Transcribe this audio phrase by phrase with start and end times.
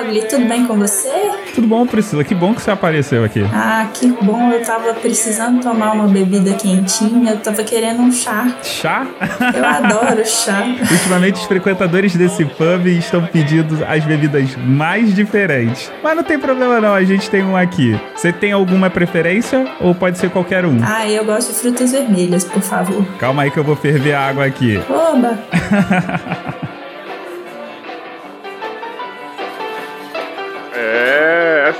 [0.00, 1.10] Mogli, tudo bem com você?
[1.54, 2.24] Tudo bom, Priscila?
[2.24, 3.44] Que bom que você apareceu aqui.
[3.52, 4.50] Ah, que bom.
[4.50, 7.32] Eu tava precisando tomar uma bebida quentinha.
[7.32, 8.48] Eu tava querendo um chá.
[8.62, 9.06] Chá?
[9.54, 10.64] Eu adoro chá.
[10.90, 15.92] Ultimamente, os frequentadores desse pub estão pedindo as bebidas mais diferentes.
[16.02, 17.98] Mas não tem problema não, a gente tem um aqui.
[18.14, 20.78] Você tem alguma preferência ou pode ser qualquer um?
[20.82, 23.04] Ah, eu gosto de frutas vermelhas, por favor.
[23.18, 24.80] Calma aí que eu vou ferver a água aqui.
[24.88, 25.38] Oba!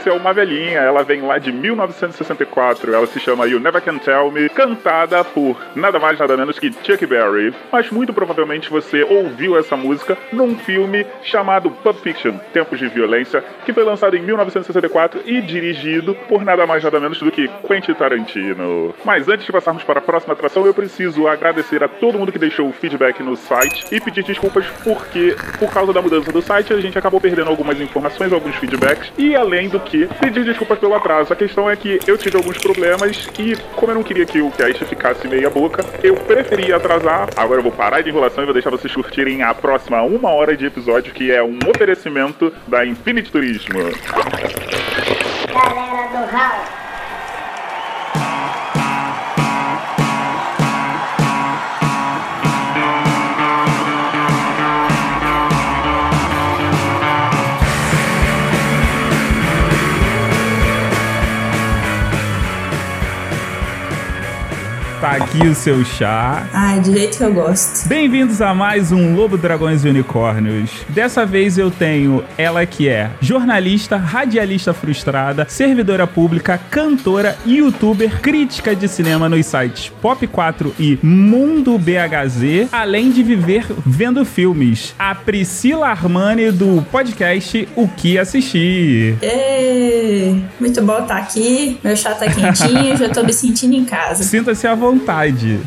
[0.01, 3.99] essa é uma velhinha, ela vem lá de 1964, ela se chama You Never Can
[3.99, 7.53] Tell Me, cantada por nada mais nada menos que Chuck Berry.
[7.71, 13.45] Mas muito provavelmente você ouviu essa música num filme chamado Pulp Fiction, Tempos de Violência,
[13.67, 17.93] que foi lançado em 1964 e dirigido por nada mais nada menos do que Quentin
[17.93, 18.95] Tarantino.
[19.05, 22.39] Mas antes de passarmos para a próxima atração, eu preciso agradecer a todo mundo que
[22.39, 26.73] deixou o feedback no site e pedir desculpas porque, por causa da mudança do site,
[26.73, 30.95] a gente acabou perdendo algumas informações, alguns feedbacks e além do que pedir desculpas pelo
[30.95, 31.33] atraso.
[31.33, 34.51] A questão é que eu tive alguns problemas e, como eu não queria que o
[34.51, 37.29] cast ficasse meia boca, eu preferia atrasar.
[37.37, 40.57] Agora eu vou parar de enrolação e vou deixar vocês curtirem a próxima uma hora
[40.57, 43.79] de episódio, que é um oferecimento da Infinity Turismo.
[45.53, 46.90] Galera do Hall.
[65.01, 66.47] Tá aqui o seu chá.
[66.53, 67.89] Ai, do jeito que eu gosto.
[67.89, 70.71] Bem-vindos a mais um Lobo Dragões e Unicórnios.
[70.91, 78.77] Dessa vez eu tenho ela que é jornalista, radialista frustrada, servidora pública, cantora, youtuber, crítica
[78.77, 84.95] de cinema nos sites Pop4 e Mundo BHZ, além de viver vendo filmes.
[84.99, 89.17] A Priscila Armani do podcast O Que Assistir.
[89.23, 91.79] Ê, muito bom estar aqui.
[91.83, 94.23] Meu chá tá quentinho, já tô me sentindo em casa.
[94.25, 94.90] Sinta-se à vontade.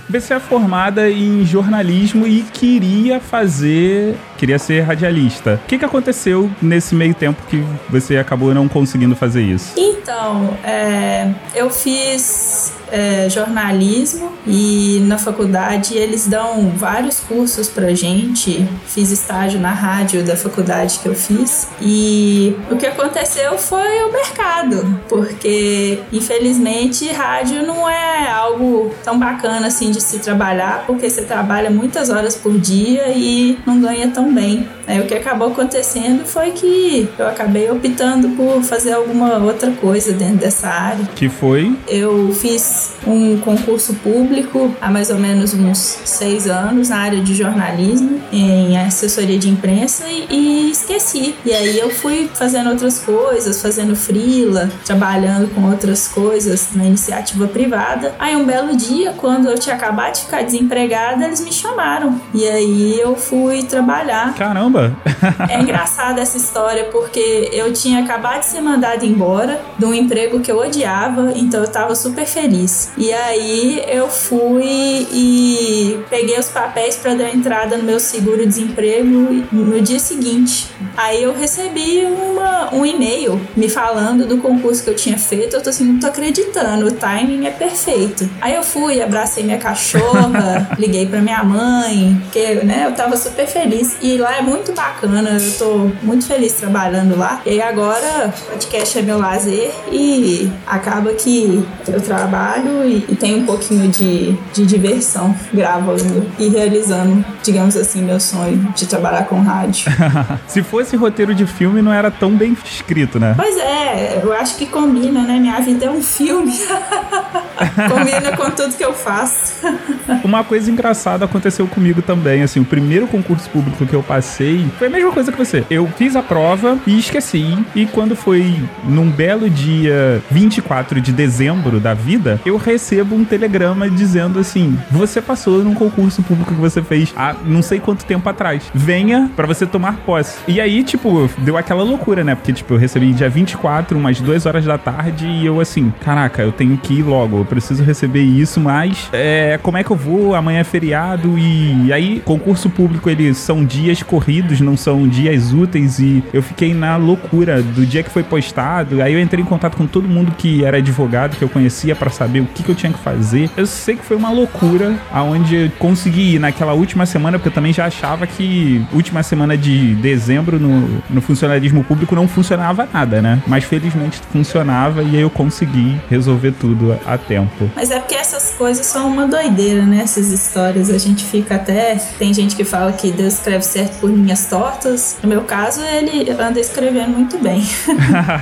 [0.09, 4.15] Você é formada em jornalismo e queria fazer.
[4.37, 5.59] queria ser radialista.
[5.63, 9.73] O que, que aconteceu nesse meio tempo que você acabou não conseguindo fazer isso?
[9.77, 12.62] Então, é, eu fiz
[12.93, 18.67] é, jornalismo e na faculdade eles dão vários cursos pra gente.
[18.85, 24.11] Fiz estágio na rádio da faculdade que eu fiz e o que aconteceu foi o
[24.11, 31.23] mercado, porque infelizmente rádio não é algo tão bacana assim de se trabalhar, porque você
[31.23, 34.69] trabalha muitas horas por dia e não ganha tão bem.
[34.85, 40.11] Aí o que acabou acontecendo foi que eu acabei optando por fazer alguma outra coisa
[40.11, 41.05] dentro dessa área.
[41.15, 41.75] Que foi?
[41.87, 47.33] Eu fiz um concurso público há mais ou menos uns seis anos na área de
[47.33, 51.35] jornalismo, em assessoria de imprensa e, e esqueci.
[51.45, 57.47] E aí eu fui fazendo outras coisas, fazendo frila, trabalhando com outras coisas na iniciativa
[57.47, 58.15] privada.
[58.19, 62.19] Aí um belo dia, quando eu tinha acabado de ficar desempregada, eles me chamaram.
[62.33, 64.33] E aí eu fui trabalhar.
[64.35, 64.95] Caramba!
[65.49, 70.39] É engraçada essa história porque eu tinha acabado de ser mandada embora de um emprego
[70.39, 72.62] que eu odiava, então eu tava super feliz.
[72.97, 79.81] E aí eu fui e peguei os papéis para dar entrada no meu seguro-desemprego no
[79.81, 80.67] dia seguinte.
[80.95, 85.55] Aí eu recebi uma, um e-mail me falando do concurso que eu tinha feito.
[85.55, 88.29] Eu tô assim, não tô acreditando, o timing é perfeito.
[88.39, 93.47] Aí eu fui, abracei minha cachorra, liguei pra minha mãe, porque né, eu tava super
[93.47, 93.95] feliz.
[94.01, 97.41] E lá é muito bacana, eu tô muito feliz trabalhando lá.
[97.45, 103.39] E agora o podcast é meu lazer e acaba que eu trabalho e, e tenho
[103.39, 109.41] um pouquinho de, de diversão gravando e realizando, digamos assim, meu sonho de trabalhar com
[109.41, 109.91] rádio.
[110.47, 113.33] Se fosse roteiro de filme, não era tão bem escrito, né?
[113.35, 115.39] Pois é, eu acho que combina, né?
[115.39, 116.53] Minha vida é um filme.
[117.89, 119.53] combina com tudo que eu faço.
[120.23, 124.87] Uma coisa engraçada aconteceu comigo também, assim, o primeiro concurso público que eu passei foi
[124.87, 125.63] a mesma coisa que você.
[125.69, 131.79] Eu fiz a prova e esqueci, e quando foi num belo dia 24 de dezembro
[131.79, 136.81] da vida, eu recebo um telegrama dizendo assim: "Você passou num concurso público que você
[136.81, 138.63] fez há não sei quanto tempo atrás.
[138.73, 140.37] Venha pra você tomar posse".
[140.47, 142.35] E aí, tipo, deu aquela loucura, né?
[142.35, 146.41] Porque tipo, eu recebi dia 24, umas 2 horas da tarde e eu assim, caraca,
[146.41, 147.45] eu tenho que ir logo.
[147.53, 150.35] Preciso receber isso, mas é, como é que eu vou?
[150.35, 155.53] Amanhã é feriado e, e aí concurso público eles são dias corridos, não são dias
[155.53, 159.01] úteis e eu fiquei na loucura do dia que foi postado.
[159.01, 162.09] Aí eu entrei em contato com todo mundo que era advogado que eu conhecia para
[162.09, 163.49] saber o que, que eu tinha que fazer.
[163.55, 167.53] Eu sei que foi uma loucura aonde eu consegui ir naquela última semana, porque eu
[167.53, 173.21] também já achava que última semana de dezembro no, no funcionalismo público não funcionava nada,
[173.21, 173.41] né?
[173.47, 177.42] Mas felizmente funcionava e aí eu consegui resolver tudo a tempo.
[177.75, 180.01] Mas é porque essas coisas são uma doideira, né?
[180.03, 180.89] Essas histórias.
[180.89, 181.95] A gente fica até.
[182.17, 185.17] Tem gente que fala que Deus escreve certo por linhas tortas.
[185.21, 187.63] No meu caso, ele anda escrevendo muito bem.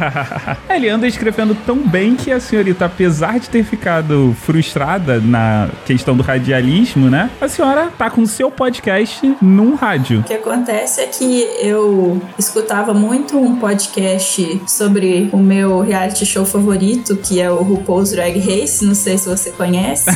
[0.69, 6.15] ele anda escrevendo tão bem que a senhorita, apesar de ter ficado frustrada na questão
[6.15, 7.29] do radialismo, né?
[7.39, 10.19] A senhora tá com o seu podcast num rádio.
[10.19, 16.45] O que acontece é que eu escutava muito um podcast sobre o meu reality show
[16.45, 18.80] favorito, que é o RuPaul's Drag Race.
[18.85, 20.09] Não sei se você conhece.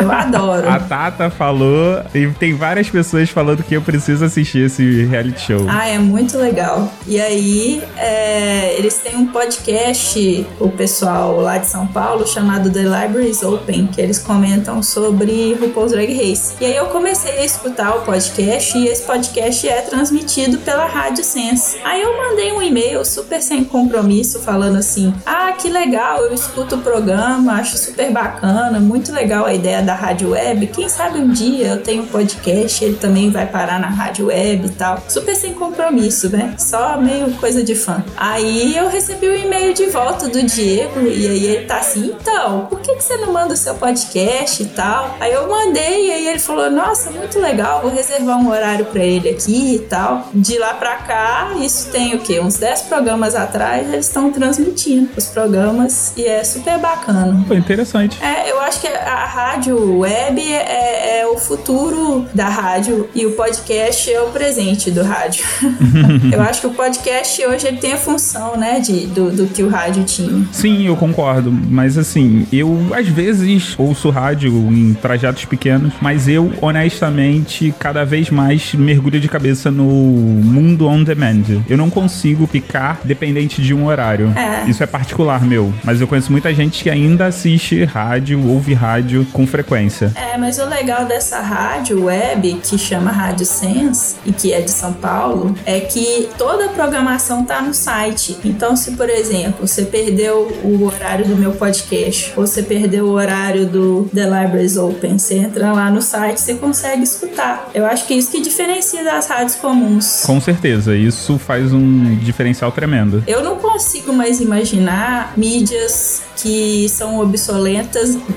[0.00, 0.68] Eu adoro.
[0.70, 5.66] a Tata falou e tem várias pessoas falando que eu preciso assistir esse reality show.
[5.68, 6.92] Ah, é muito legal.
[7.06, 12.82] E aí, é, eles têm um podcast, o pessoal lá de São Paulo, chamado The
[12.82, 16.54] Libraries Open, que eles comentam sobre RuPaul's Drag Race.
[16.60, 21.24] E aí eu comecei a escutar o podcast e esse podcast é transmitido pela Rádio
[21.24, 21.78] Sense.
[21.84, 26.76] Aí eu mandei um e-mail super sem compromisso falando assim: "Ah, que legal, eu escuto
[26.76, 30.66] o programa, acho super bacana, muito legal a ideia da rádio web.
[30.68, 34.66] Quem sabe um dia eu tenho um podcast, ele também vai parar na rádio web
[34.66, 35.02] e tal.
[35.08, 36.54] Super sem compromisso, né?
[36.58, 38.04] Só meio coisa de fã.
[38.16, 42.14] Aí eu recebi o um e-mail de volta do Diego e aí ele tá assim:
[42.14, 46.08] "Então, por que que você não manda o seu podcast e tal?" Aí eu mandei
[46.08, 49.78] e aí ele falou: "Nossa, muito legal, vou reservar um horário para ele aqui e
[49.78, 52.40] tal." De lá para cá, isso tem o quê?
[52.40, 57.44] Uns 10 programas atrás, eles estão transmitindo os programas e é super bacana.
[57.46, 58.01] Foi interessante.
[58.20, 63.32] É, eu acho que a rádio web é, é, o futuro da rádio e o
[63.32, 65.44] podcast é o presente do rádio.
[66.32, 69.62] eu acho que o podcast hoje ele tem a função, né, de, do, do que
[69.62, 70.46] o rádio tinha.
[70.52, 71.52] Sim, eu concordo.
[71.52, 78.30] Mas assim, eu às vezes ouço rádio em trajetos pequenos, mas eu honestamente cada vez
[78.30, 81.62] mais mergulho de cabeça no mundo on demand.
[81.68, 84.32] Eu não consigo ficar dependente de um horário.
[84.36, 84.68] É.
[84.68, 89.26] Isso é particular meu, mas eu conheço muita gente que ainda assiste rádio, ouve rádio
[89.32, 90.10] com frequência.
[90.14, 94.70] É, mas o legal dessa rádio web, que chama Rádio Sense e que é de
[94.70, 98.38] São Paulo, é que toda a programação tá no site.
[98.42, 103.10] Então, se por exemplo, você perdeu o horário do meu podcast, ou você perdeu o
[103.10, 107.68] horário do The Libraries Open, você entra lá no site, você consegue escutar.
[107.74, 110.22] Eu acho que é isso que diferencia das rádios comuns.
[110.24, 113.22] Com certeza, isso faz um diferencial tremendo.
[113.26, 117.81] Eu não consigo mais imaginar mídias que são obsoletas,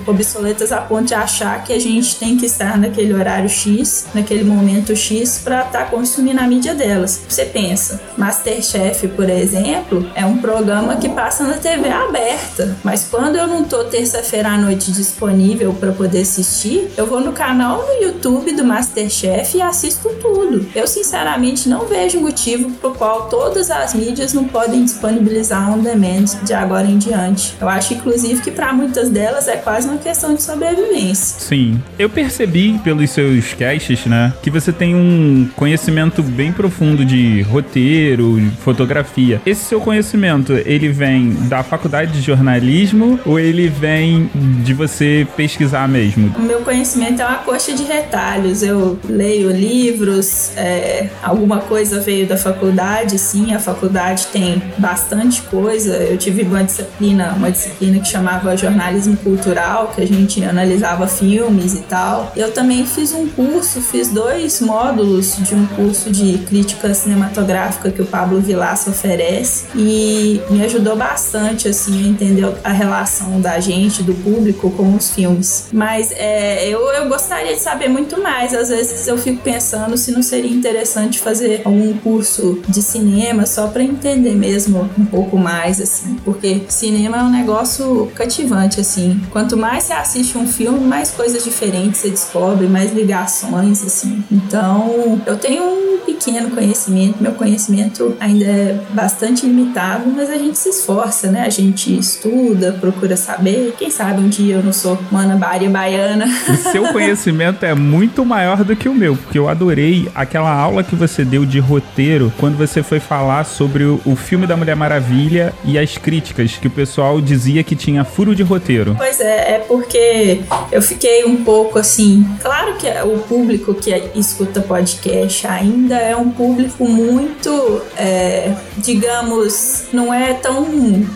[0.06, 4.44] obsoletas a ponto de achar que a gente tem que estar naquele horário X, naquele
[4.44, 7.22] momento X, para estar tá consumindo a mídia delas.
[7.28, 13.36] Você pensa, Masterchef, por exemplo, é um programa que passa na TV aberta, mas quando
[13.36, 18.04] eu não tô terça-feira à noite disponível para poder assistir, eu vou no canal no
[18.04, 20.66] YouTube do Masterchef e assisto tudo.
[20.74, 26.26] Eu sinceramente não vejo motivo pro qual todas as mídias não podem disponibilizar on demand
[26.44, 27.56] de agora em diante.
[27.60, 31.40] Eu acho inclusive que para muitas delas é quase uma questão de sobrevivência.
[31.40, 37.42] Sim, eu percebi pelos seus casts, né, que você tem um conhecimento bem profundo de
[37.44, 39.42] roteiro, fotografia.
[39.46, 44.30] Esse seu conhecimento, ele vem da faculdade de jornalismo ou ele vem
[44.64, 46.34] de você pesquisar mesmo?
[46.38, 48.64] O meu conhecimento é uma coxa de retalhos.
[48.64, 53.54] Eu leio livros, é, alguma coisa veio da faculdade, sim.
[53.54, 55.96] A faculdade tem bastante coisa.
[55.96, 61.74] Eu tive uma disciplina, uma disciplina que chamava jornalismo cultural, que a gente analisava filmes
[61.74, 62.32] e tal.
[62.38, 68.02] Eu também fiz um curso, fiz dois módulos de um curso de crítica cinematográfica que
[68.02, 74.04] o Pablo Vilaça oferece e me ajudou bastante assim a entender a relação da gente,
[74.04, 75.68] do público com os filmes.
[75.74, 78.54] Mas é, eu, eu gostaria de saber muito mais.
[78.54, 83.68] Às vezes eu fico pensando se não seria interessante fazer algum curso de cinema só
[83.68, 89.15] para entender mesmo um pouco mais assim, porque cinema é um negócio cativante assim.
[89.32, 94.24] Quanto mais você assiste um filme, mais coisas diferentes você descobre, mais ligações assim.
[94.32, 100.58] Então, eu tenho um pequeno conhecimento, meu conhecimento ainda é bastante limitado, mas a gente
[100.58, 101.42] se esforça, né?
[101.42, 103.76] A gente estuda, procura saber.
[103.78, 106.26] Quem sabe um dia eu não sou uma Ana Bária baiana.
[106.48, 110.84] O seu conhecimento é muito maior do que o meu, porque eu adorei aquela aula
[110.84, 115.54] que você deu de roteiro quando você foi falar sobre o filme da Mulher Maravilha
[115.64, 118.95] e as críticas que o pessoal dizia que tinha furo de roteiro.
[118.98, 122.26] Pois é, é porque eu fiquei um pouco assim.
[122.42, 130.14] Claro que o público que escuta podcast ainda é um público muito, é, digamos, não
[130.14, 130.66] é tão,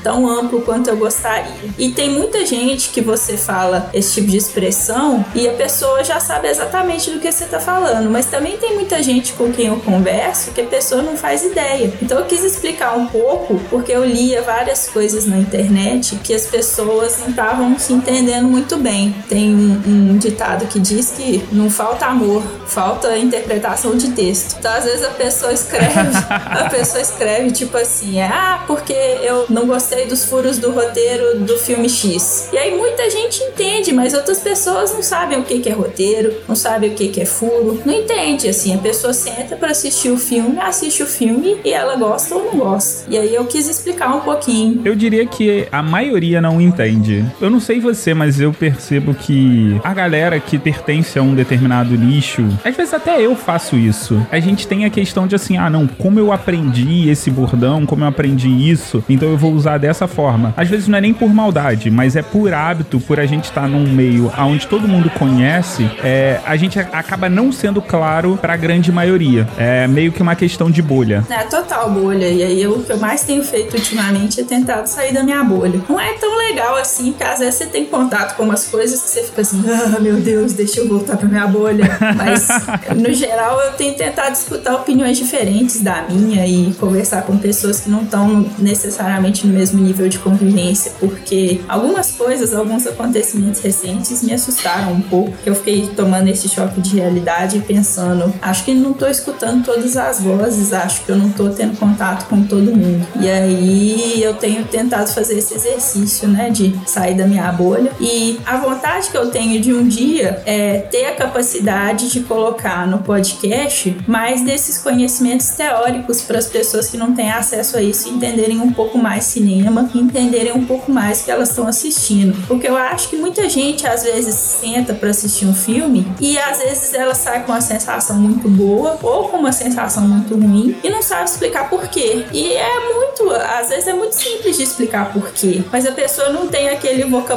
[0.04, 1.52] tão amplo quanto eu gostaria.
[1.78, 6.20] E tem muita gente que você fala esse tipo de expressão e a pessoa já
[6.20, 9.78] sabe exatamente do que você está falando, mas também tem muita gente com quem eu
[9.78, 11.94] converso que a pessoa não faz ideia.
[12.02, 16.46] Então eu quis explicar um pouco porque eu lia várias coisas na internet que as
[16.46, 19.14] pessoas não estavam se entendendo muito bem.
[19.28, 24.56] Tem um, um ditado que diz que não falta amor, falta interpretação de texto.
[24.60, 26.00] Então às vezes a pessoa escreve,
[26.30, 31.58] a pessoa escreve tipo assim, ah, porque eu não gostei dos furos do roteiro do
[31.58, 32.50] filme X.
[32.54, 36.34] E aí muita gente entende, mas outras pessoas não sabem o que, que é roteiro,
[36.48, 38.74] não sabem o que, que é furo, não entende assim.
[38.74, 42.58] A pessoa senta para assistir o filme, assiste o filme e ela gosta ou não
[42.58, 43.06] gosta.
[43.10, 44.82] E aí eu quis explicar um pouquinho.
[44.86, 47.26] Eu diria que a maioria não entende.
[47.42, 51.96] Eu não sei você, mas eu percebo que a galera que pertence a um determinado
[51.96, 54.26] nicho, às vezes até eu faço isso.
[54.32, 58.04] A gente tem a questão de assim, ah, não, como eu aprendi esse bordão, como
[58.04, 60.54] eu aprendi isso, então eu vou usar dessa forma.
[60.56, 63.62] Às vezes não é nem por maldade, mas é por hábito, por a gente estar
[63.62, 68.54] tá num meio onde todo mundo conhece, é, a gente acaba não sendo claro para
[68.54, 69.48] a grande maioria.
[69.58, 71.24] É meio que uma questão de bolha.
[71.30, 72.28] É, total bolha.
[72.28, 75.82] E aí o que eu mais tenho feito ultimamente é tentar sair da minha bolha.
[75.88, 79.10] Não é tão legal assim, porque às vezes você tem contato com umas coisas que
[79.10, 81.86] você fica assim, ah, meu Deus, deixa eu voltar pra minha bolha.
[82.16, 82.48] Mas,
[82.96, 87.90] no geral, eu tenho tentado escutar opiniões diferentes da minha e conversar com pessoas que
[87.90, 94.34] não estão necessariamente no mesmo nível de convivência, porque algumas coisas, alguns acontecimentos recentes me
[94.34, 98.74] assustaram um pouco, que eu fiquei tomando esse choque de realidade e pensando, acho que
[98.74, 102.76] não tô escutando todas as vozes, acho que eu não tô tendo contato com todo
[102.76, 103.06] mundo.
[103.20, 107.92] E aí eu tenho tentado fazer esse exercício, né, de sair da minha bolha.
[108.00, 112.88] E a vontade que eu tenho de um dia é ter a capacidade de colocar
[112.88, 118.10] no podcast mais desses conhecimentos teóricos para as pessoas que não têm acesso a isso
[118.10, 122.36] entenderem um pouco mais cinema, entenderem um pouco mais que elas estão assistindo.
[122.48, 126.60] Porque eu acho que muita gente às vezes senta para assistir um filme e às
[126.60, 130.90] vezes ela sai com uma sensação muito boa ou com uma sensação muito ruim e
[130.90, 132.26] não sabe explicar por quê.
[132.34, 136.30] E é muito, às vezes é muito simples de explicar por quê, mas a pessoa
[136.30, 137.29] não tem aquele vocabulário,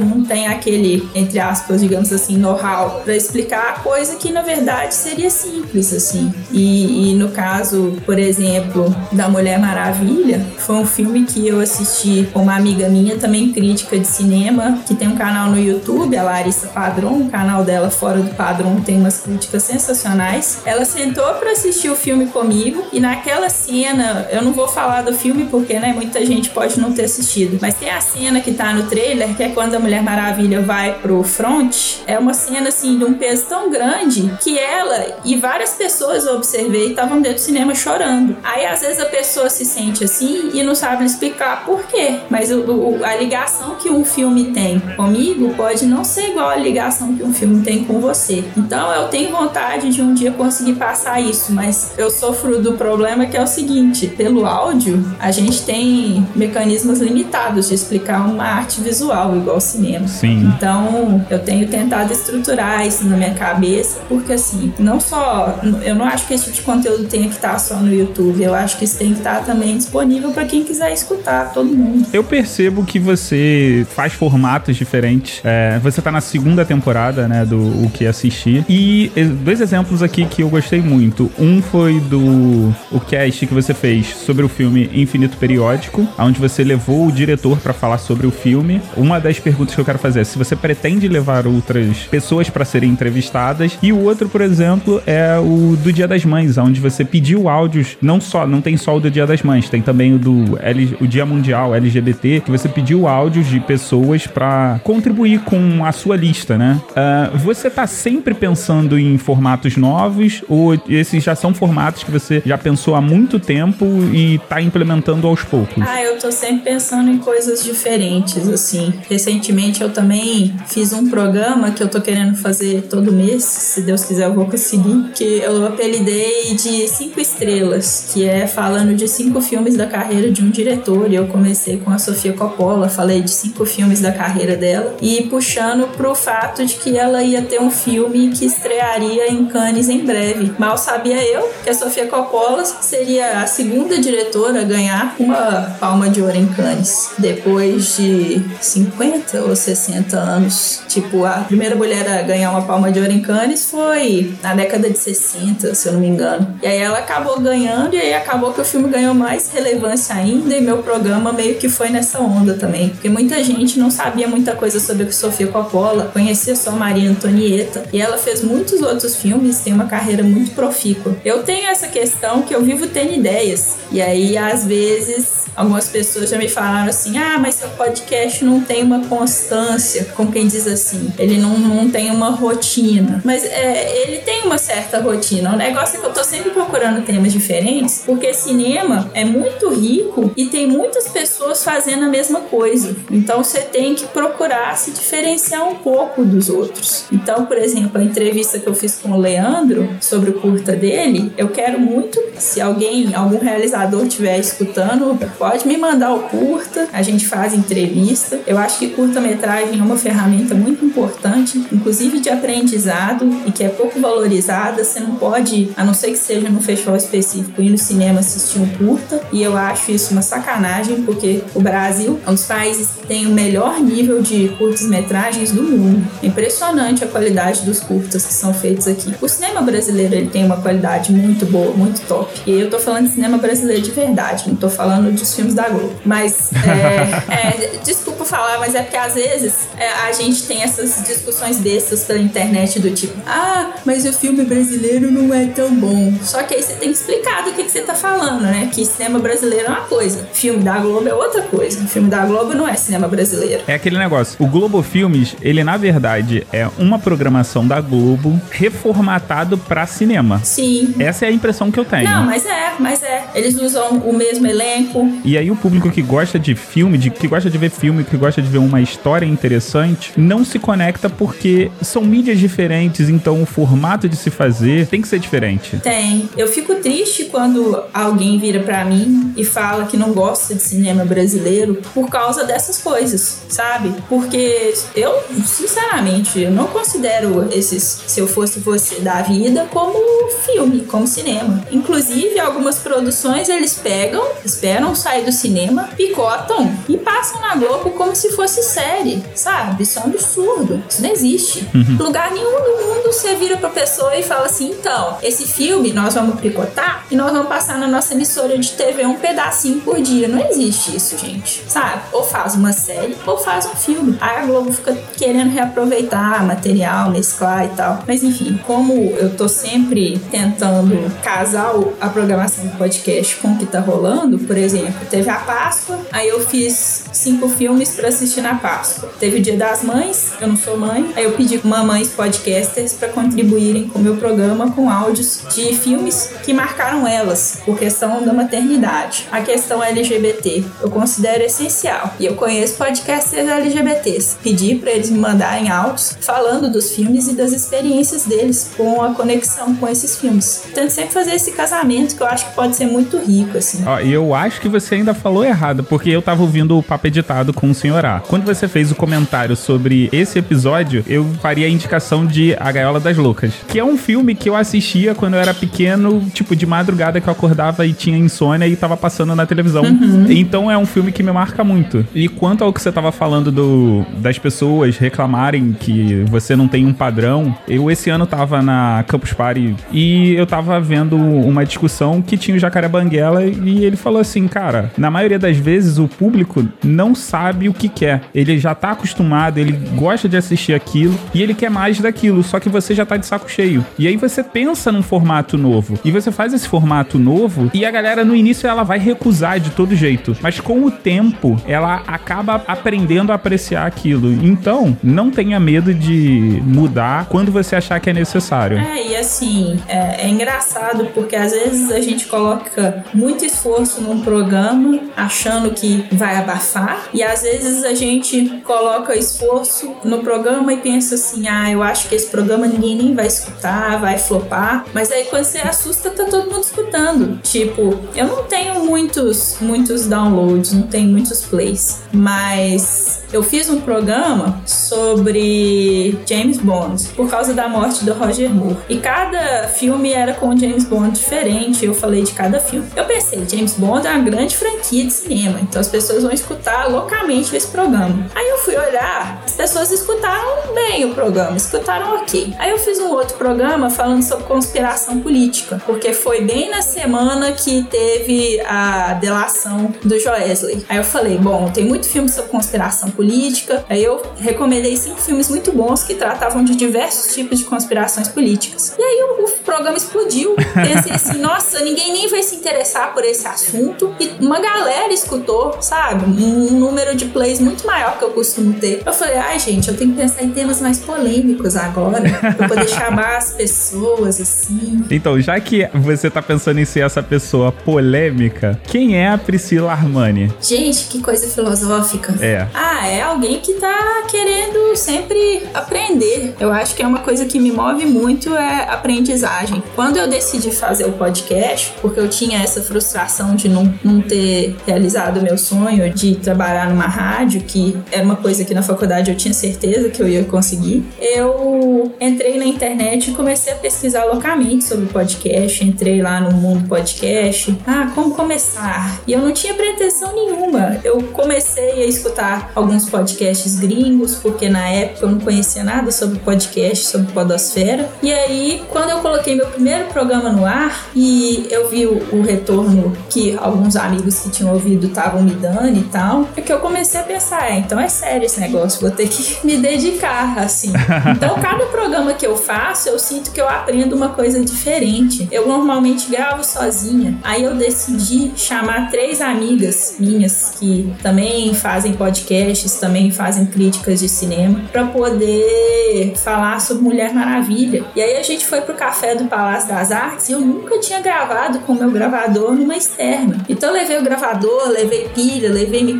[0.00, 4.94] não tem aquele, entre aspas, digamos assim, know-how para explicar a coisa que na verdade
[4.94, 6.32] seria simples assim.
[6.52, 12.28] E, e no caso, por exemplo, da Mulher Maravilha, foi um filme que eu assisti
[12.32, 16.22] com uma amiga minha, também crítica de cinema, que tem um canal no YouTube, a
[16.22, 20.58] Larissa Padrão, o canal dela fora do padrão tem umas críticas sensacionais.
[20.64, 25.12] Ela sentou para assistir o filme comigo e naquela cena, eu não vou falar do
[25.12, 28.72] filme porque, né, muita gente pode não ter assistido, mas tem a cena que tá
[28.72, 32.98] no trailer, que é quando a Mulher Maravilha vai pro front, é uma cena assim
[32.98, 37.40] de um peso tão grande que ela e várias pessoas eu observei estavam dentro do
[37.40, 38.36] cinema chorando.
[38.42, 42.50] Aí às vezes a pessoa se sente assim e não sabe explicar por quê, mas
[42.50, 47.14] o, o, a ligação que um filme tem comigo pode não ser igual a ligação
[47.14, 48.44] que um filme tem com você.
[48.56, 53.26] Então eu tenho vontade de um dia conseguir passar isso, mas eu sofro do problema
[53.26, 58.80] que é o seguinte: pelo áudio, a gente tem mecanismos limitados de explicar uma arte
[58.80, 60.06] visual, igual cinema.
[60.08, 60.52] Sim.
[60.56, 65.58] Então eu tenho tentado estruturar isso na minha cabeça, porque assim, não só.
[65.82, 68.54] Eu não acho que esse tipo de conteúdo tenha que estar só no YouTube, eu
[68.54, 72.06] acho que isso tem que estar também disponível para quem quiser escutar, todo mundo.
[72.12, 75.40] Eu percebo que você faz formatos diferentes.
[75.44, 78.64] É, você tá na segunda temporada, né, do O Que Assistir.
[78.68, 79.10] E
[79.44, 81.30] dois exemplos aqui que eu gostei muito.
[81.38, 86.62] Um foi do o cast que você fez sobre o filme Infinito Periódico, onde você
[86.62, 88.80] levou o diretor para falar sobre o filme.
[89.00, 92.64] Uma das perguntas que eu quero fazer é se você pretende levar outras pessoas para
[92.64, 93.78] serem entrevistadas.
[93.82, 97.96] E o outro, por exemplo, é o do Dia das Mães, onde você pediu áudios,
[98.02, 100.96] não só, não tem só o do Dia das Mães, tem também o do L,
[101.00, 106.16] o Dia Mundial LGBT, que você pediu áudios de pessoas para contribuir com a sua
[106.16, 106.80] lista, né?
[106.90, 112.42] Uh, você tá sempre pensando em formatos novos ou esses já são formatos que você
[112.44, 115.82] já pensou há muito tempo e tá implementando aos poucos?
[115.86, 118.89] Ah, eu tô sempre pensando em coisas diferentes, assim.
[119.08, 124.04] Recentemente eu também fiz um programa que eu tô querendo fazer todo mês, se Deus
[124.04, 129.40] quiser eu vou conseguir, que eu apelidei de cinco estrelas, que é falando de cinco
[129.40, 131.10] filmes da carreira de um diretor.
[131.10, 135.22] E eu comecei com a Sofia Coppola, falei de cinco filmes da carreira dela e
[135.22, 140.04] puxando pro fato de que ela ia ter um filme que estrearia em Cannes em
[140.04, 140.52] breve.
[140.58, 146.08] Mal sabia eu que a Sofia Coppola seria a segunda diretora a ganhar uma palma
[146.08, 148.42] de ouro em Cannes, depois de
[148.80, 150.82] 50 ou 60 anos.
[150.88, 154.88] Tipo, a primeira mulher a ganhar uma palma de ouro em Cannes foi na década
[154.88, 156.58] de 60, se eu não me engano.
[156.62, 160.54] E aí ela acabou ganhando, e aí acabou que o filme ganhou mais relevância ainda,
[160.54, 162.90] e meu programa meio que foi nessa onda também.
[162.90, 167.84] Porque muita gente não sabia muita coisa sobre a Sofia Coppola, conhecia só Maria Antonieta,
[167.92, 171.16] e ela fez muitos outros filmes, tem uma carreira muito profícua.
[171.24, 176.30] Eu tenho essa questão que eu vivo tendo ideias, e aí às vezes algumas pessoas
[176.30, 180.66] já me falaram assim: ah, mas seu podcast não tem uma constância, como quem diz
[180.66, 183.20] assim, ele não, não tem uma rotina.
[183.24, 185.52] Mas é, ele tem uma certa rotina.
[185.52, 190.32] O negócio é que eu tô sempre procurando temas diferentes, porque cinema é muito rico
[190.36, 192.96] e tem muitas pessoas fazendo a mesma coisa.
[193.10, 197.04] Então você tem que procurar se diferenciar um pouco dos outros.
[197.12, 201.32] Então, por exemplo, a entrevista que eu fiz com o Leandro sobre o curta dele,
[201.36, 207.00] eu quero muito, se alguém, algum realizador estiver escutando, pode me mandar o curta, a
[207.00, 208.38] gente faz entrevista.
[208.46, 213.70] Eu acho que curta-metragem é uma ferramenta muito importante, inclusive de aprendizado e que é
[213.70, 214.84] pouco valorizada.
[214.84, 218.58] Você não pode, a não ser que seja no festival específico, ir no cinema assistir
[218.58, 219.22] um curta.
[219.32, 223.26] E eu acho isso uma sacanagem, porque o Brasil é um dos países que tem
[223.26, 226.06] o melhor nível de curtas-metragens do mundo.
[226.22, 229.14] É impressionante a qualidade dos curtas que são feitos aqui.
[229.22, 232.30] O cinema brasileiro ele tem uma qualidade muito boa, muito top.
[232.46, 235.68] E eu tô falando de cinema brasileiro de verdade, não tô falando de filmes da
[235.68, 235.94] Globo.
[236.04, 241.02] Mas, é, é, desculpa falar, mas é porque às vezes é, a gente tem essas
[241.06, 246.12] discussões bestas pela internet do tipo, ah, mas o filme brasileiro não é tão bom.
[246.22, 248.70] Só que aí você tem que explicar do que, que você tá falando, né?
[248.72, 251.82] Que cinema brasileiro é uma coisa, filme da Globo é outra coisa.
[251.84, 253.62] O filme da Globo não é cinema brasileiro.
[253.66, 254.36] É aquele negócio.
[254.38, 260.40] O Globo Filmes, ele na verdade é uma programação da Globo reformatado para cinema.
[260.44, 260.94] Sim.
[260.98, 262.08] Essa é a impressão que eu tenho.
[262.08, 263.24] Não, mas é, mas é.
[263.34, 267.28] Eles usam o mesmo elenco, e aí o público que gosta de filme, de, que
[267.28, 271.70] gosta de ver filme, que gosta de ver uma história interessante, não se conecta porque
[271.82, 275.78] são mídias diferentes, então o formato de se fazer tem que ser diferente.
[275.78, 276.28] Tem.
[276.36, 281.04] Eu fico triste quando alguém vira para mim e fala que não gosta de cinema
[281.04, 283.92] brasileiro por causa dessas coisas, sabe?
[284.08, 285.12] Porque eu,
[285.44, 289.98] sinceramente, eu não considero esses se eu fosse você da vida como
[290.44, 291.64] filme, como cinema.
[291.70, 298.14] Inclusive, algumas produções eles pegam, esperam sair do cinema, picotam e passam na Globo como
[298.14, 299.82] se fosse série, sabe?
[299.82, 300.82] Isso é um absurdo.
[300.88, 301.68] Isso não existe.
[301.74, 301.96] Uhum.
[301.98, 306.14] Lugar nenhum do mundo você vira pra pessoa e fala assim: então, esse filme nós
[306.14, 310.28] vamos picotar e nós vamos passar na nossa emissora de TV um pedacinho por dia.
[310.28, 311.64] Não existe isso, gente.
[311.66, 312.02] Sabe?
[312.12, 314.16] Ou faz uma série ou faz um filme.
[314.20, 318.04] Aí a Globo fica querendo reaproveitar material, mesclar e tal.
[318.06, 323.66] Mas enfim, como eu tô sempre tentando casar a programação do podcast com o que
[323.66, 328.54] tá rolando, por exemplo, teve a Páscoa, aí eu fiz cinco filmes para assistir na
[328.54, 329.10] Páscoa.
[329.18, 333.08] Teve o Dia das Mães, eu não sou mãe, aí eu pedi mamães podcasters para
[333.08, 338.32] contribuírem com o meu programa com áudios de filmes que marcaram elas por questão da
[338.32, 339.26] maternidade.
[339.30, 344.36] A questão LGBT eu considero essencial e eu conheço podcasters LGBTs.
[344.42, 349.14] Pedi para eles me mandarem áudios falando dos filmes e das experiências deles com a
[349.14, 350.64] conexão com esses filmes.
[350.74, 353.84] Tento sempre fazer esse casamento que eu acho que pode ser muito rico, assim.
[354.04, 357.52] E eu acho que você ainda falou errado, porque eu tava ouvindo o papo editado
[357.52, 358.20] com o senhor A.
[358.20, 363.00] Quando você fez o comentário sobre esse episódio, eu faria a indicação de A Gaiola
[363.00, 366.66] das Loucas, que é um filme que eu assistia quando eu era pequeno, tipo, de
[366.66, 369.82] madrugada que eu acordava e tinha insônia e tava passando na televisão.
[369.84, 370.26] Uhum.
[370.30, 372.06] Então é um filme que me marca muito.
[372.14, 376.86] E quanto ao que você tava falando do, das pessoas reclamarem que você não tem
[376.86, 382.22] um padrão, eu esse ano tava na Campus Party e eu tava vendo uma discussão
[382.22, 386.08] que tinha o Jacaré Banguela e ele falou assim, cara, na maioria das vezes o
[386.08, 388.22] público não sabe o que quer.
[388.34, 392.58] Ele já tá acostumado, ele gosta de assistir aquilo e ele quer mais daquilo, só
[392.58, 393.84] que você já tá de saco cheio.
[393.98, 397.90] E aí você pensa num formato novo e você faz esse formato novo e a
[397.90, 402.62] galera no início ela vai recusar de todo jeito, mas com o tempo ela acaba
[402.66, 404.32] aprendendo a apreciar aquilo.
[404.32, 408.78] Então, não tenha medo de mudar quando você achar que é necessário.
[408.78, 414.20] É, e assim, é, é engraçado porque às vezes a gente coloca muito esforço num
[414.20, 416.79] programa achando que vai abafar
[417.12, 422.08] e às vezes a gente coloca esforço no programa e pensa assim, ah, eu acho
[422.08, 426.24] que esse programa ninguém nem vai escutar, vai flopar, mas aí quando você assusta tá
[426.24, 427.40] todo mundo escutando.
[427.42, 433.80] Tipo, eu não tenho muitos muitos downloads, não tenho muitos plays, mas eu fiz um
[433.80, 438.76] programa sobre James Bond por causa da morte do Roger Moore.
[438.88, 441.84] E cada filme era com James Bond diferente.
[441.84, 442.86] Eu falei de cada filme.
[442.96, 446.69] Eu pensei, James Bond é uma grande franquia de cinema, então as pessoas vão escutar
[446.70, 448.26] escutar loucamente esse programa.
[448.34, 452.54] Aí eu fui olhar, as pessoas escutaram bem o programa, escutaram ok.
[452.58, 457.52] Aí eu fiz um outro programa falando sobre conspiração política, porque foi bem na semana
[457.52, 460.84] que teve a delação do Joesley.
[460.88, 463.84] Aí eu falei, bom, tem muito filme sobre conspiração política.
[463.88, 468.94] Aí eu recomendei cinco filmes muito bons que tratavam de diversos tipos de conspirações políticas.
[468.98, 470.54] E aí o, o programa explodiu.
[470.74, 474.14] Pensei assim, nossa, ninguém nem vai se interessar por esse assunto.
[474.20, 476.24] E uma galera escutou, sabe?
[476.24, 479.02] Um número de plays muito maior que eu costumo ter.
[479.04, 482.22] Eu falei, ai gente, eu tenho que pensar em temas mais polêmicos agora,
[482.56, 485.04] pra poder chamar as pessoas assim.
[485.10, 489.92] Então, já que você tá pensando em ser essa pessoa polêmica, quem é a Priscila
[489.92, 490.52] Armani?
[490.60, 492.34] Gente, que coisa filosófica.
[492.40, 492.66] É.
[492.74, 496.54] Ah, é alguém que tá querendo sempre aprender.
[496.60, 499.82] Eu acho que é uma coisa que me move muito é aprendizagem.
[499.94, 504.76] Quando eu decidi fazer o podcast, porque eu tinha essa frustração de não, não ter
[504.86, 509.30] realizado o meu sonho de trabalhar numa rádio, que era uma coisa que na faculdade
[509.30, 514.24] eu tinha certeza que eu ia conseguir, eu entrei na internet e comecei a pesquisar
[514.24, 515.84] loucamente sobre podcast.
[515.84, 517.76] Entrei lá no mundo podcast.
[517.86, 519.20] Ah, como começar?
[519.26, 520.98] E eu não tinha pretensão nenhuma.
[521.04, 526.40] Eu comecei a escutar alguns podcasts gringos, porque na época eu não conhecia nada sobre
[526.40, 528.08] podcast, sobre podosfera.
[528.22, 532.42] E aí, quando eu coloquei meu primeiro programa no ar e eu vi o, o
[532.42, 536.78] retorno que alguns amigos que tinham ouvido estavam me dando e tal, é que eu
[536.78, 540.92] comecei a pensar, é, então é sério esse negócio, vou ter que me dedicar, assim.
[541.30, 545.48] Então, cada programa que eu faço, eu sinto que eu aprendo uma coisa diferente.
[545.50, 547.38] Eu normalmente gravo sozinha.
[547.42, 554.28] Aí eu decidi chamar três amigas minhas que também fazem podcasts, também fazem críticas de
[554.28, 558.04] cinema, para poder falar sobre Mulher Maravilha.
[558.14, 561.20] E aí a gente foi pro café do Palácio das Artes e eu nunca tinha
[561.20, 563.64] gravado com o meu gravador numa externa.
[563.68, 566.19] Então eu levei o gravador, levei pilha, levei microfone,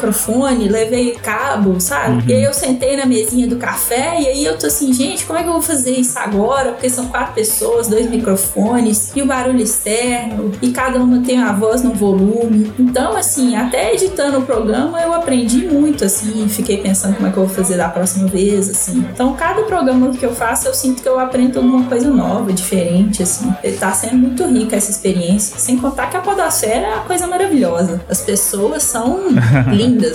[0.68, 2.14] levei cabo, sabe?
[2.14, 2.22] Uhum.
[2.28, 5.38] E aí eu sentei na mesinha do café e aí eu tô assim, gente, como
[5.38, 6.72] é que eu vou fazer isso agora?
[6.72, 11.52] Porque são quatro pessoas, dois microfones e o barulho externo e cada uma tem a
[11.52, 12.72] voz no volume.
[12.78, 17.36] Então, assim, até editando o programa eu aprendi muito, assim, fiquei pensando como é que
[17.36, 19.04] eu vou fazer da próxima vez, assim.
[19.12, 23.22] Então, cada programa que eu faço eu sinto que eu aprendo alguma coisa nova, diferente,
[23.22, 23.52] assim.
[23.78, 25.58] Tá sendo muito rica essa experiência.
[25.58, 28.00] Sem contar que a Podosfera é uma coisa maravilhosa.
[28.08, 29.20] As pessoas são
[29.68, 29.70] lindas,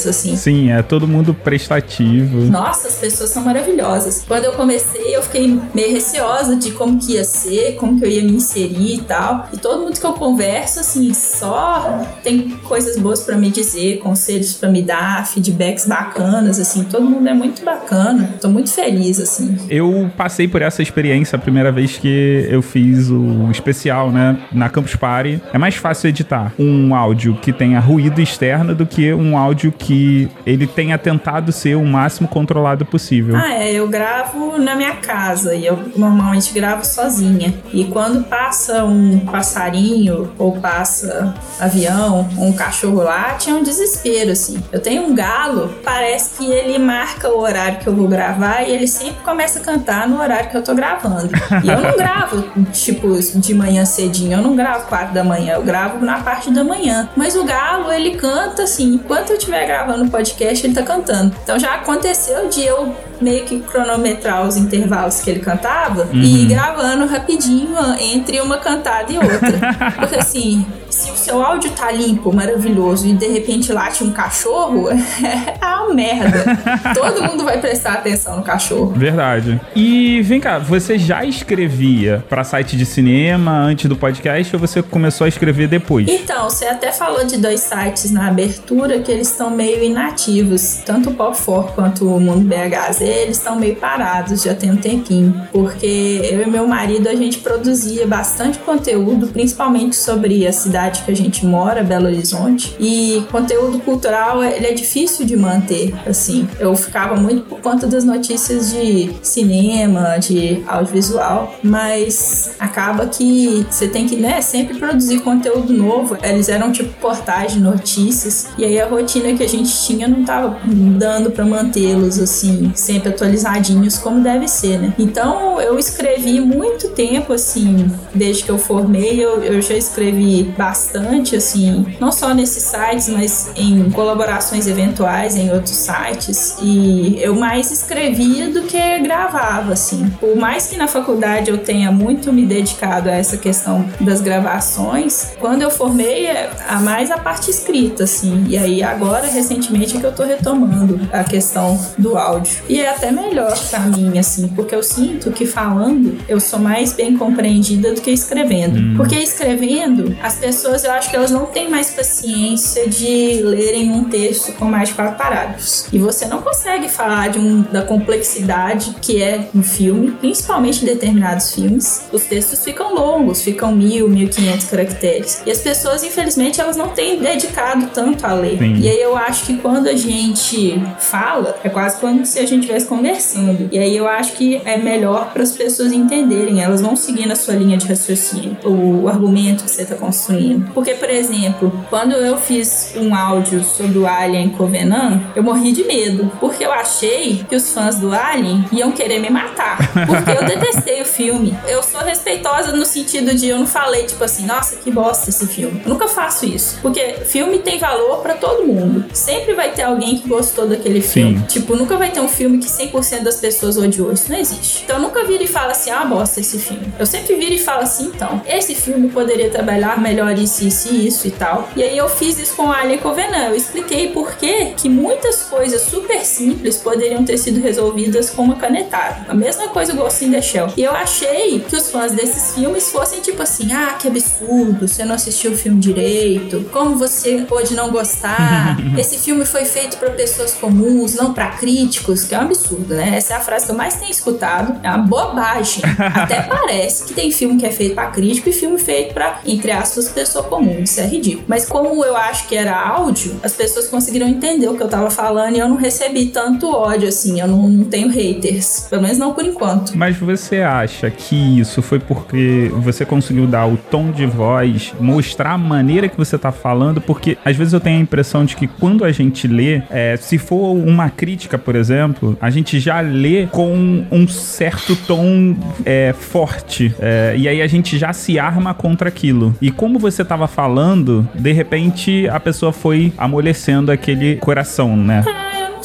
[0.07, 0.35] assim.
[0.35, 2.41] Sim, é todo mundo prestativo.
[2.41, 4.23] Nossa, as pessoas são maravilhosas.
[4.27, 8.09] Quando eu comecei, eu fiquei meio receosa de como que ia ser, como que eu
[8.09, 9.49] ia me inserir e tal.
[9.53, 14.53] E todo mundo que eu converso, assim, só tem coisas boas para me dizer, conselhos
[14.53, 16.83] para me dar, feedbacks bacanas, assim.
[16.83, 18.35] Todo mundo é muito bacana.
[18.41, 19.57] Tô muito feliz, assim.
[19.69, 24.69] Eu passei por essa experiência a primeira vez que eu fiz o especial, né, na
[24.69, 25.41] Campus Party.
[25.53, 30.29] É mais fácil editar um áudio que tenha ruído externo do que um áudio que
[30.45, 33.35] ele tenha tentado ser o máximo controlado possível.
[33.35, 37.53] Ah, é, eu gravo na minha casa e eu normalmente gravo sozinha.
[37.73, 44.61] E quando passa um passarinho ou passa avião, um cachorro lá, tinha um desespero assim.
[44.71, 48.71] Eu tenho um galo, parece que ele marca o horário que eu vou gravar e
[48.71, 51.29] ele sempre começa a cantar no horário que eu tô gravando.
[51.63, 55.63] E eu não gravo, tipo, de manhã cedinho, eu não gravo quatro da manhã, eu
[55.63, 57.09] gravo na parte da manhã.
[57.15, 61.35] Mas o galo, ele canta assim, enquanto eu estiver gravando o podcast, ele tá cantando.
[61.43, 66.21] Então já aconteceu de eu meio que cronometrar os intervalos que ele cantava uhum.
[66.21, 69.75] e ir gravando rapidinho entre uma cantada e outra.
[69.97, 70.65] Porque assim,
[70.95, 75.93] se o seu áudio tá limpo, maravilhoso, e de repente late um cachorro, é uma
[75.93, 76.45] merda.
[76.95, 78.93] Todo mundo vai prestar atenção no cachorro.
[78.95, 79.59] Verdade.
[79.75, 84.81] E vem cá, você já escrevia para site de cinema antes do podcast ou você
[84.81, 86.07] começou a escrever depois?
[86.07, 91.09] Então, você até falou de dois sites na abertura que eles estão meio inativos, tanto
[91.09, 95.41] o Pop 4 quanto o Mundo BHZ eles estão meio parados, já tem um tempinho.
[95.51, 101.11] Porque eu e meu marido, a gente produzia bastante conteúdo, principalmente sobre a cidade que
[101.11, 102.75] a gente mora, Belo Horizonte.
[102.79, 106.47] E conteúdo cultural, ele é difícil de manter, assim.
[106.59, 113.87] Eu ficava muito por conta das notícias de cinema, de audiovisual, mas acaba que você
[113.87, 116.17] tem que, né, sempre produzir conteúdo novo.
[116.23, 120.23] Eles eram tipo portais de notícias, e aí a rotina que a gente tinha não
[120.23, 124.93] tava dando para mantê-los, assim, sem sempre atualizadinhos como deve ser, né?
[124.97, 130.74] Então eu escrevi muito tempo, assim, desde que eu formei, eu, eu já escrevi bastante
[130.75, 136.57] bastante, assim, não só nesses sites, mas em colaborações eventuais em outros sites.
[136.61, 140.09] E eu mais escrevia do que gravava, assim.
[140.19, 145.31] Por mais que na faculdade eu tenha muito me dedicado a essa questão das gravações,
[145.39, 148.45] quando eu formei, é a mais a parte escrita, assim.
[148.49, 152.63] E aí agora, recentemente, é que eu tô retomando a questão do áudio.
[152.67, 156.91] E é até melhor pra mim, assim, porque eu sinto que falando eu sou mais
[156.91, 158.77] bem compreendida do que escrevendo.
[158.77, 158.93] Hum.
[158.97, 164.05] Porque escrevendo, as pessoas eu acho que elas não têm mais paciência de lerem um
[164.05, 165.87] texto com mais de quatro parágrafos.
[165.91, 170.85] E você não consegue falar de um, da complexidade que é um filme, principalmente em
[170.85, 172.05] determinados filmes.
[172.11, 175.41] Os textos ficam longos, ficam mil, mil quinhentos caracteres.
[175.45, 178.57] E as pessoas, infelizmente, elas não têm dedicado tanto a ler.
[178.57, 178.75] Sim.
[178.79, 182.61] E aí eu acho que quando a gente fala, é quase como se a gente
[182.61, 183.69] estivesse conversando.
[183.71, 187.35] E aí eu acho que é melhor para as pessoas entenderem, elas vão seguir na
[187.35, 190.44] sua linha de raciocínio, o argumento que você está construindo.
[190.73, 195.83] Porque, por exemplo, quando eu fiz um áudio sobre o Alien Covenant, eu morri de
[195.83, 200.45] medo, porque eu achei que os fãs do Alien iam querer me matar, porque eu
[200.45, 201.57] detestei o filme.
[201.67, 205.47] Eu sou respeitosa no sentido de eu não falei tipo assim, nossa, que bosta esse
[205.47, 205.81] filme.
[205.83, 209.05] Eu nunca faço isso, porque filme tem valor para todo mundo.
[209.13, 211.39] Sempre vai ter alguém que gostou daquele filme.
[211.39, 211.45] Sim.
[211.47, 214.11] Tipo, nunca vai ter um filme que 100% das pessoas odiou.
[214.11, 214.83] Isso não existe.
[214.83, 216.85] Então, eu nunca vira e fala assim, ah, bosta esse filme.
[216.99, 221.07] Eu sempre viro e falo assim, então, esse filme poderia trabalhar melhor isso, isso e
[221.07, 221.69] isso e tal.
[221.75, 223.49] E aí eu fiz isso com Alien Covenant.
[223.49, 228.55] Eu expliquei por que que muitas coisas super simples poderiam ter sido resolvidas com uma
[228.55, 229.25] canetada.
[229.29, 230.67] A mesma coisa o Ghost in the Shell.
[230.77, 235.03] E eu achei que os fãs desses filmes fossem tipo assim, ah, que absurdo, você
[235.03, 238.77] não assistiu o filme direito, como você pode não gostar?
[238.97, 243.13] Esse filme foi feito para pessoas comuns, não para críticos, que é um absurdo, né?
[243.15, 244.79] Essa é a frase que eu mais tenho escutado.
[244.83, 245.83] É uma bobagem.
[246.15, 249.71] Até parece que tem filme que é feito para crítico e filme feito para, entre
[249.71, 250.79] aspas, pessoa comum.
[250.79, 251.45] Isso é ridículo.
[251.47, 255.09] Mas como eu acho que era áudio, as pessoas conseguiram entender o que eu tava
[255.11, 257.39] falando e eu não recebi tanto ódio assim.
[257.39, 258.87] Eu não, não tenho haters.
[258.89, 259.95] Pelo menos não por enquanto.
[259.95, 265.51] Mas você acha que isso foi porque você conseguiu dar o tom de voz, mostrar
[265.51, 266.99] a maneira que você tá falando?
[266.99, 270.39] Porque às vezes eu tenho a impressão de que quando a gente lê, é, se
[270.39, 276.95] for uma crítica, por exemplo, a gente já lê com um certo tom é, forte.
[276.99, 279.55] É, e aí a gente já se arma contra aquilo.
[279.61, 285.23] E como você estava falando, de repente a pessoa foi amolecendo aquele coração, né?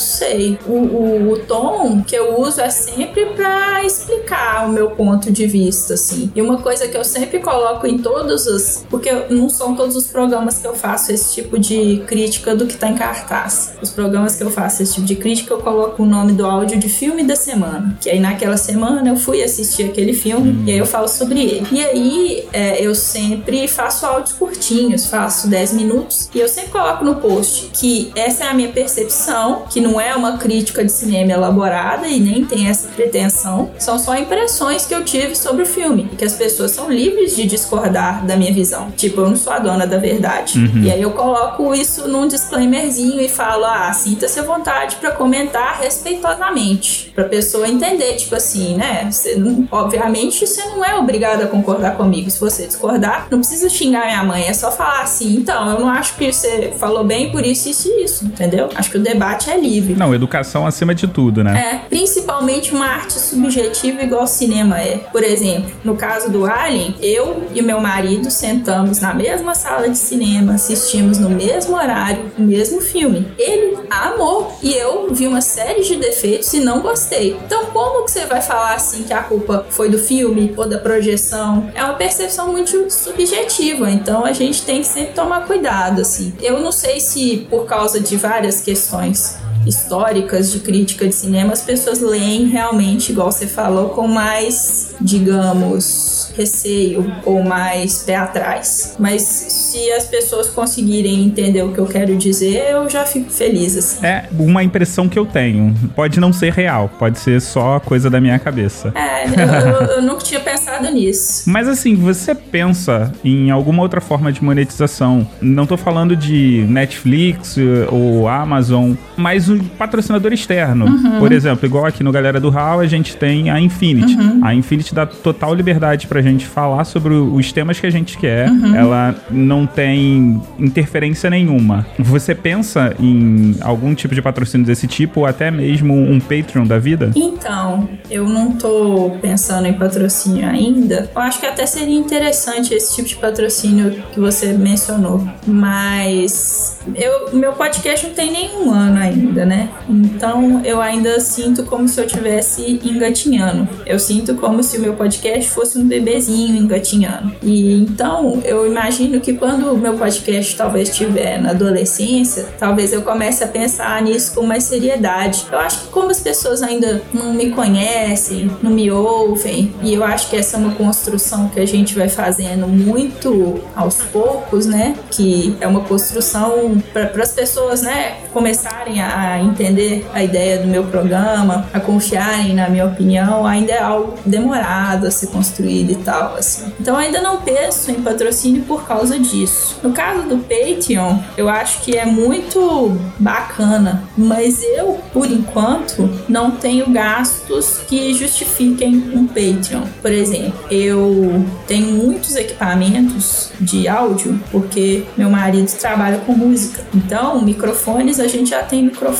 [0.00, 0.58] Sei.
[0.66, 5.46] O, o, o, tom que eu uso é sempre para explicar o meu ponto de
[5.46, 6.30] vista, assim.
[6.34, 8.84] E uma coisa que eu sempre coloco em todos os.
[8.88, 12.76] Porque não são todos os programas que eu faço esse tipo de crítica do que
[12.76, 13.74] tá em cartaz.
[13.80, 16.78] Os programas que eu faço esse tipo de crítica, eu coloco o nome do áudio
[16.78, 17.96] de filme da semana.
[18.00, 20.64] Que aí naquela semana eu fui assistir aquele filme hum.
[20.66, 21.66] e aí eu falo sobre ele.
[21.70, 26.28] E aí é, eu sempre faço áudios curtinhos, faço 10 minutos.
[26.34, 30.00] E eu sempre coloco no post que essa é a minha percepção, que no não
[30.00, 33.70] é uma crítica de cinema elaborada e nem tem essa pretensão.
[33.78, 36.08] São só impressões que eu tive sobre o filme.
[36.16, 38.90] Que as pessoas são livres de discordar da minha visão.
[38.92, 40.58] Tipo, eu não sou a dona da verdade.
[40.58, 40.82] Uhum.
[40.84, 45.80] E aí eu coloco isso num disclaimerzinho e falo: ah, sinta-se à vontade para comentar
[45.80, 47.10] respeitosamente.
[47.14, 49.08] Pra pessoa entender, tipo assim, né?
[49.10, 49.36] Você
[49.70, 52.30] obviamente você não é obrigado a concordar comigo.
[52.30, 54.46] Se você discordar, não precisa xingar minha mãe.
[54.46, 57.88] É só falar assim: então, eu não acho que você falou bem por isso, isso
[57.88, 58.24] e isso.
[58.24, 58.68] Entendeu?
[58.74, 59.94] Acho que o debate é livre livre.
[59.94, 61.58] Não, educação acima de tudo, né?
[61.58, 64.98] É, principalmente uma arte subjetiva igual cinema é.
[65.12, 69.96] Por exemplo, no caso do Alien, eu e meu marido sentamos na mesma sala de
[69.96, 73.26] cinema, assistimos no mesmo horário, o mesmo filme.
[73.38, 77.36] Ele amou e eu vi uma série de defeitos e não gostei.
[77.46, 80.78] Então, como que você vai falar assim que a culpa foi do filme ou da
[80.78, 81.70] projeção?
[81.74, 86.32] É uma percepção muito subjetiva, então a gente tem que sempre tomar cuidado, assim.
[86.40, 91.62] Eu não sei se por causa de várias questões históricas de crítica de cinema, as
[91.62, 98.96] pessoas leem realmente, igual você falou, com mais, digamos, receio ou mais pé atrás.
[98.98, 103.76] Mas se as pessoas conseguirem entender o que eu quero dizer, eu já fico feliz.
[103.76, 104.06] Assim.
[104.06, 105.74] É uma impressão que eu tenho.
[105.94, 108.92] Pode não ser real, pode ser só coisa da minha cabeça.
[108.94, 111.44] É, eu, eu, eu nunca tinha pensado nisso.
[111.50, 115.26] Mas assim, você pensa em alguma outra forma de monetização?
[115.40, 117.56] Não tô falando de Netflix
[117.90, 120.86] ou Amazon, mas patrocinador externo.
[120.86, 121.18] Uhum.
[121.18, 124.16] Por exemplo, igual aqui no Galera do Hall, a gente tem a Infinity.
[124.16, 124.40] Uhum.
[124.42, 128.48] A Infinity dá total liberdade pra gente falar sobre os temas que a gente quer.
[128.48, 128.74] Uhum.
[128.74, 131.86] Ela não não tem interferência nenhuma.
[131.98, 136.78] Você pensa em algum tipo de patrocínio desse tipo, ou até mesmo um Patreon da
[136.78, 137.10] vida?
[137.14, 141.10] Então, eu não tô pensando em patrocínio ainda.
[141.14, 145.26] Eu acho que até seria interessante esse tipo de patrocínio que você mencionou.
[145.46, 149.68] Mas eu, meu podcast não tem nenhum ano ainda, né?
[149.88, 153.68] Então eu ainda sinto como se eu estivesse engatinhando.
[153.86, 157.32] Eu sinto como se o meu podcast fosse um bebezinho engatinhando.
[157.42, 163.02] E então eu imagino que quando o meu podcast talvez estiver na adolescência, talvez eu
[163.02, 165.46] comece a pensar nisso com mais seriedade.
[165.50, 170.04] Eu acho que como as pessoas ainda não me conhecem, não me ouvem, e eu
[170.04, 174.94] acho que essa é uma construção que a gente vai fazendo muito aos poucos, né?
[175.10, 180.84] Que é uma construção para as pessoas, né, começarem a entender a ideia do meu
[180.84, 186.36] programa, a confiarem na minha opinião, ainda é algo demorado a ser construído e tal,
[186.36, 186.72] assim.
[186.80, 189.78] Então ainda não penso em patrocínio por causa disso.
[189.82, 196.50] No caso do Patreon, eu acho que é muito bacana, mas eu, por enquanto, não
[196.52, 199.82] tenho gastos que justifiquem um Patreon.
[200.00, 206.82] Por exemplo, eu tenho muitos equipamentos de áudio porque meu marido trabalha com música.
[206.94, 209.19] Então, microfones a gente já tem microfones.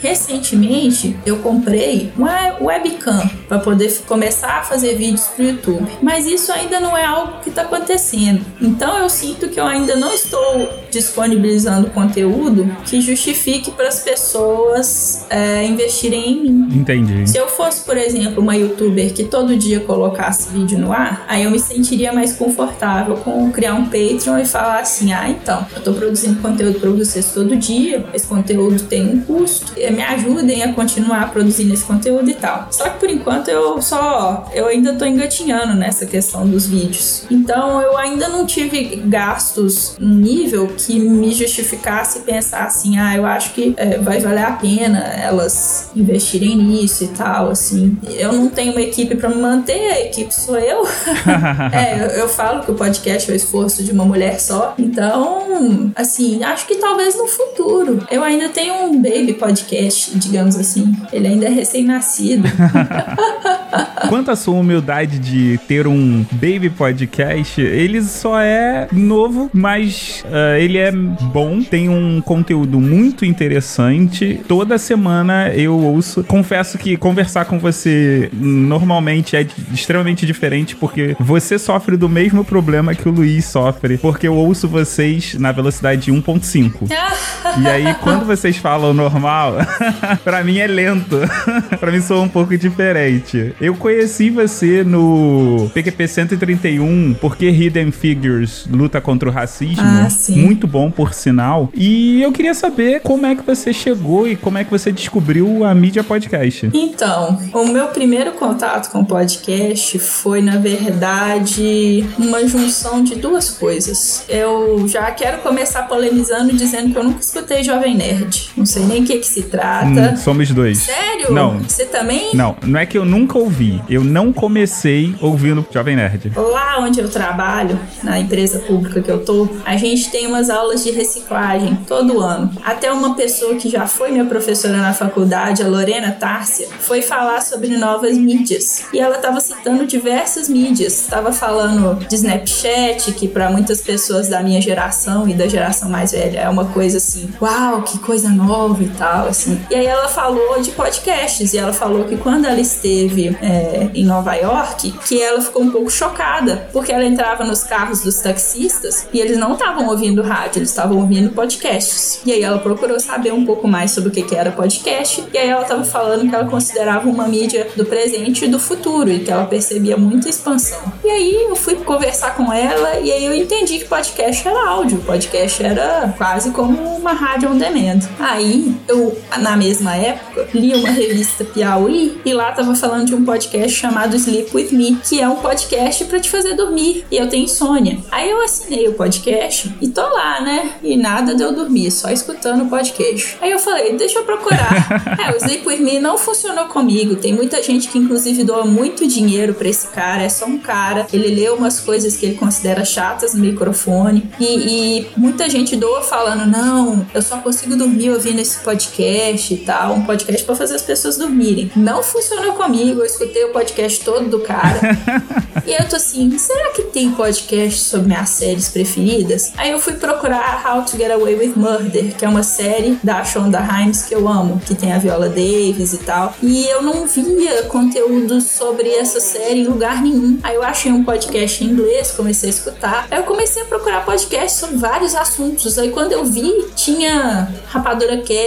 [0.00, 5.88] Recentemente, eu comprei uma webcam para poder começar a fazer vídeos para o YouTube.
[6.02, 8.44] Mas isso ainda não é algo que está acontecendo.
[8.60, 15.26] Então, eu sinto que eu ainda não estou disponibilizando conteúdo que justifique para as pessoas
[15.30, 16.68] é, investirem em mim.
[16.72, 17.28] Entendi.
[17.28, 21.44] Se eu fosse, por exemplo, uma youtuber que todo dia colocasse vídeo no ar, aí
[21.44, 25.82] eu me sentiria mais confortável com criar um Patreon e falar assim: ah, então, eu
[25.82, 30.72] tô produzindo conteúdo para vocês todo dia, esse conteúdo tem um custo, me ajudem a
[30.72, 32.68] continuar produzindo esse conteúdo e tal.
[32.70, 37.24] Só que por enquanto eu só, eu ainda tô engatinhando nessa questão dos vídeos.
[37.30, 43.26] Então eu ainda não tive gastos num nível que me justificasse pensar assim, ah, eu
[43.26, 47.96] acho que é, vai valer a pena elas investirem nisso e tal, assim.
[48.08, 50.86] Eu não tenho uma equipe para me manter, a equipe sou eu.
[51.72, 54.74] é, eu, eu falo que o podcast é o esforço de uma mulher só.
[54.78, 58.06] Então, assim, acho que talvez no futuro.
[58.10, 60.94] Eu ainda tenho um baby podcast, digamos assim.
[61.12, 62.48] Ele ainda é recém-nascido.
[64.08, 70.56] Quanto à sua humildade de ter um baby podcast, ele só é novo, mas uh,
[70.58, 74.40] ele é bom, tem um conteúdo muito interessante.
[74.48, 76.24] Toda semana eu ouço.
[76.24, 82.94] Confesso que conversar com você normalmente é extremamente diferente, porque você sofre do mesmo problema
[82.94, 86.90] que o Luiz sofre, porque eu ouço vocês na velocidade de 1.5.
[87.62, 89.54] e aí, quando vocês falam normal,
[90.22, 91.18] para mim é lento.
[91.80, 93.54] para mim soa um pouco diferente.
[93.60, 99.82] Eu conheci você no PQP 131 porque Hidden Figures luta contra o racismo.
[99.82, 100.36] Ah, sim.
[100.36, 101.70] Muito bom, por sinal.
[101.74, 105.64] E eu queria saber como é que você chegou e como é que você descobriu
[105.64, 106.70] a mídia podcast.
[106.74, 114.24] Então, o meu primeiro contato com podcast foi, na verdade, uma junção de duas coisas.
[114.28, 118.50] Eu já quero começar polemizando dizendo que eu nunca escutei Jovem Nerd.
[118.56, 119.86] Não sei nem o que, que se trata.
[119.86, 120.78] Hum, somos dois.
[120.78, 121.32] Sério?
[121.32, 121.58] Não.
[121.60, 122.30] Você também?
[122.34, 123.80] Não, não é que eu nunca ouvi.
[123.88, 126.32] Eu não comecei ouvindo Jovem Nerd.
[126.36, 130.82] Lá onde eu trabalho, na empresa pública que eu tô, a gente tem umas aulas
[130.84, 132.50] de reciclagem todo ano.
[132.64, 137.42] Até uma pessoa que já foi minha professora na faculdade, a Lorena Tárcia, foi falar
[137.42, 138.84] sobre novas mídias.
[138.92, 141.00] E ela estava citando diversas mídias.
[141.00, 146.12] Estava falando de Snapchat, que para muitas pessoas da minha geração e da geração mais
[146.12, 149.60] velha é uma coisa assim, uau, que coisa nova e tal, assim.
[149.70, 154.04] E aí ela falou de podcasts e ela falou que quando ela esteve é, em
[154.04, 159.06] Nova York, que ela ficou um pouco chocada, porque ela entrava nos carros dos taxistas
[159.12, 162.20] e eles não estavam ouvindo rádio, eles estavam ouvindo podcasts.
[162.24, 165.38] E aí ela procurou saber um pouco mais sobre o que, que era podcast, e
[165.38, 169.20] aí ela estava falando que ela considerava uma mídia do presente e do futuro, e
[169.20, 170.80] que ela percebia muita expansão.
[171.04, 174.98] E aí eu fui conversar com ela, e aí eu entendi que podcast era áudio,
[174.98, 178.00] podcast era quase como uma rádio on demand.
[178.18, 183.24] Aí eu, na mesma época, li uma revista Piauí, e lá tava falando de um
[183.24, 187.28] podcast chamado Sleep With Me, que é um podcast para te fazer dormir, e eu
[187.28, 187.98] tenho insônia.
[188.10, 190.72] Aí eu assinei o podcast e tô lá, né?
[190.82, 193.36] E nada de eu dormir, só escutando o podcast.
[193.40, 195.18] Aí eu falei, deixa eu procurar.
[195.18, 197.16] é, o Sleep With Me não funcionou comigo.
[197.16, 200.22] Tem muita gente que, inclusive, doa muito dinheiro pra esse cara.
[200.22, 201.06] É só um cara.
[201.12, 204.28] Ele lê umas coisas que ele considera chatas no microfone.
[204.38, 209.56] E, e muita gente doa falando: não, eu só consigo dormir ouvindo esse podcast e
[209.58, 209.94] tal.
[209.94, 211.70] Um podcast para fazer as pessoas dormirem.
[211.76, 213.00] Não funcionou comigo.
[213.00, 214.80] Eu escutei o podcast todo do cara.
[215.66, 219.52] e eu tô assim, será que tem podcast sobre minhas séries preferidas?
[219.56, 223.22] Aí eu fui procurar How to Get Away with Murder, que é uma série da
[223.24, 226.34] Shonda Rhimes que eu amo, que tem a Viola Davis e tal.
[226.42, 230.38] E eu não via conteúdo sobre essa série em lugar nenhum.
[230.42, 233.06] Aí eu achei um podcast em inglês, comecei a escutar.
[233.10, 235.78] Aí eu comecei a procurar podcast sobre vários assuntos.
[235.78, 238.39] Aí quando eu vi, tinha Rapadura Cast,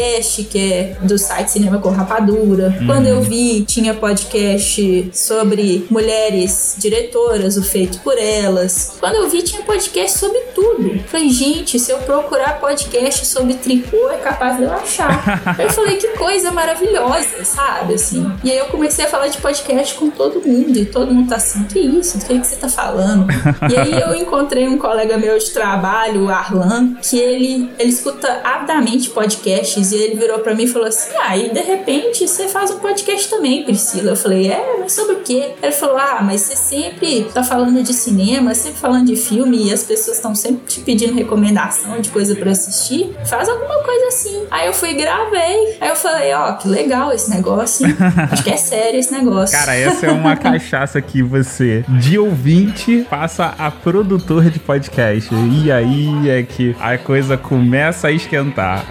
[0.50, 2.76] que é do site Cinema com Rapadura.
[2.82, 2.86] Hum.
[2.88, 8.94] Quando eu vi, tinha podcast sobre mulheres diretoras, o feito por elas.
[9.00, 11.00] Quando eu vi, tinha podcast sobre tudo.
[11.08, 15.41] Falei, gente, se eu procurar podcast sobre tricô, é capaz de eu achar.
[15.60, 17.96] eu falei, que coisa maravilhosa, sabe?
[17.96, 18.32] Assim.
[18.44, 20.78] E aí eu comecei a falar de podcast com todo mundo.
[20.78, 22.18] E todo mundo tá assim, que isso?
[22.18, 23.28] O que, é que você tá falando?
[23.72, 28.41] e aí eu encontrei um colega meu de trabalho, o Arlan, que ele, ele escuta
[28.44, 29.83] avidamente podcasts.
[29.92, 32.80] E ele virou para mim e falou assim: Ah, e de repente você faz um
[32.80, 34.12] podcast também, Priscila.
[34.12, 35.52] Eu falei, é, mas sobre o quê?
[35.62, 39.74] Ele falou, ah, mas você sempre tá falando de cinema, sempre falando de filme e
[39.74, 43.12] as pessoas estão sempre te pedindo recomendação de coisa para assistir.
[43.26, 44.44] Faz alguma coisa assim.
[44.52, 45.78] Aí eu fui e gravei.
[45.80, 47.86] Aí eu falei, ó, oh, que legal esse negócio.
[47.88, 47.96] Hein?
[48.32, 49.58] Acho que é sério esse negócio.
[49.58, 55.30] Cara, essa é uma cachaça que você, de ouvinte, passa a produtor de podcast.
[55.34, 58.86] E aí é que a coisa começa a esquentar.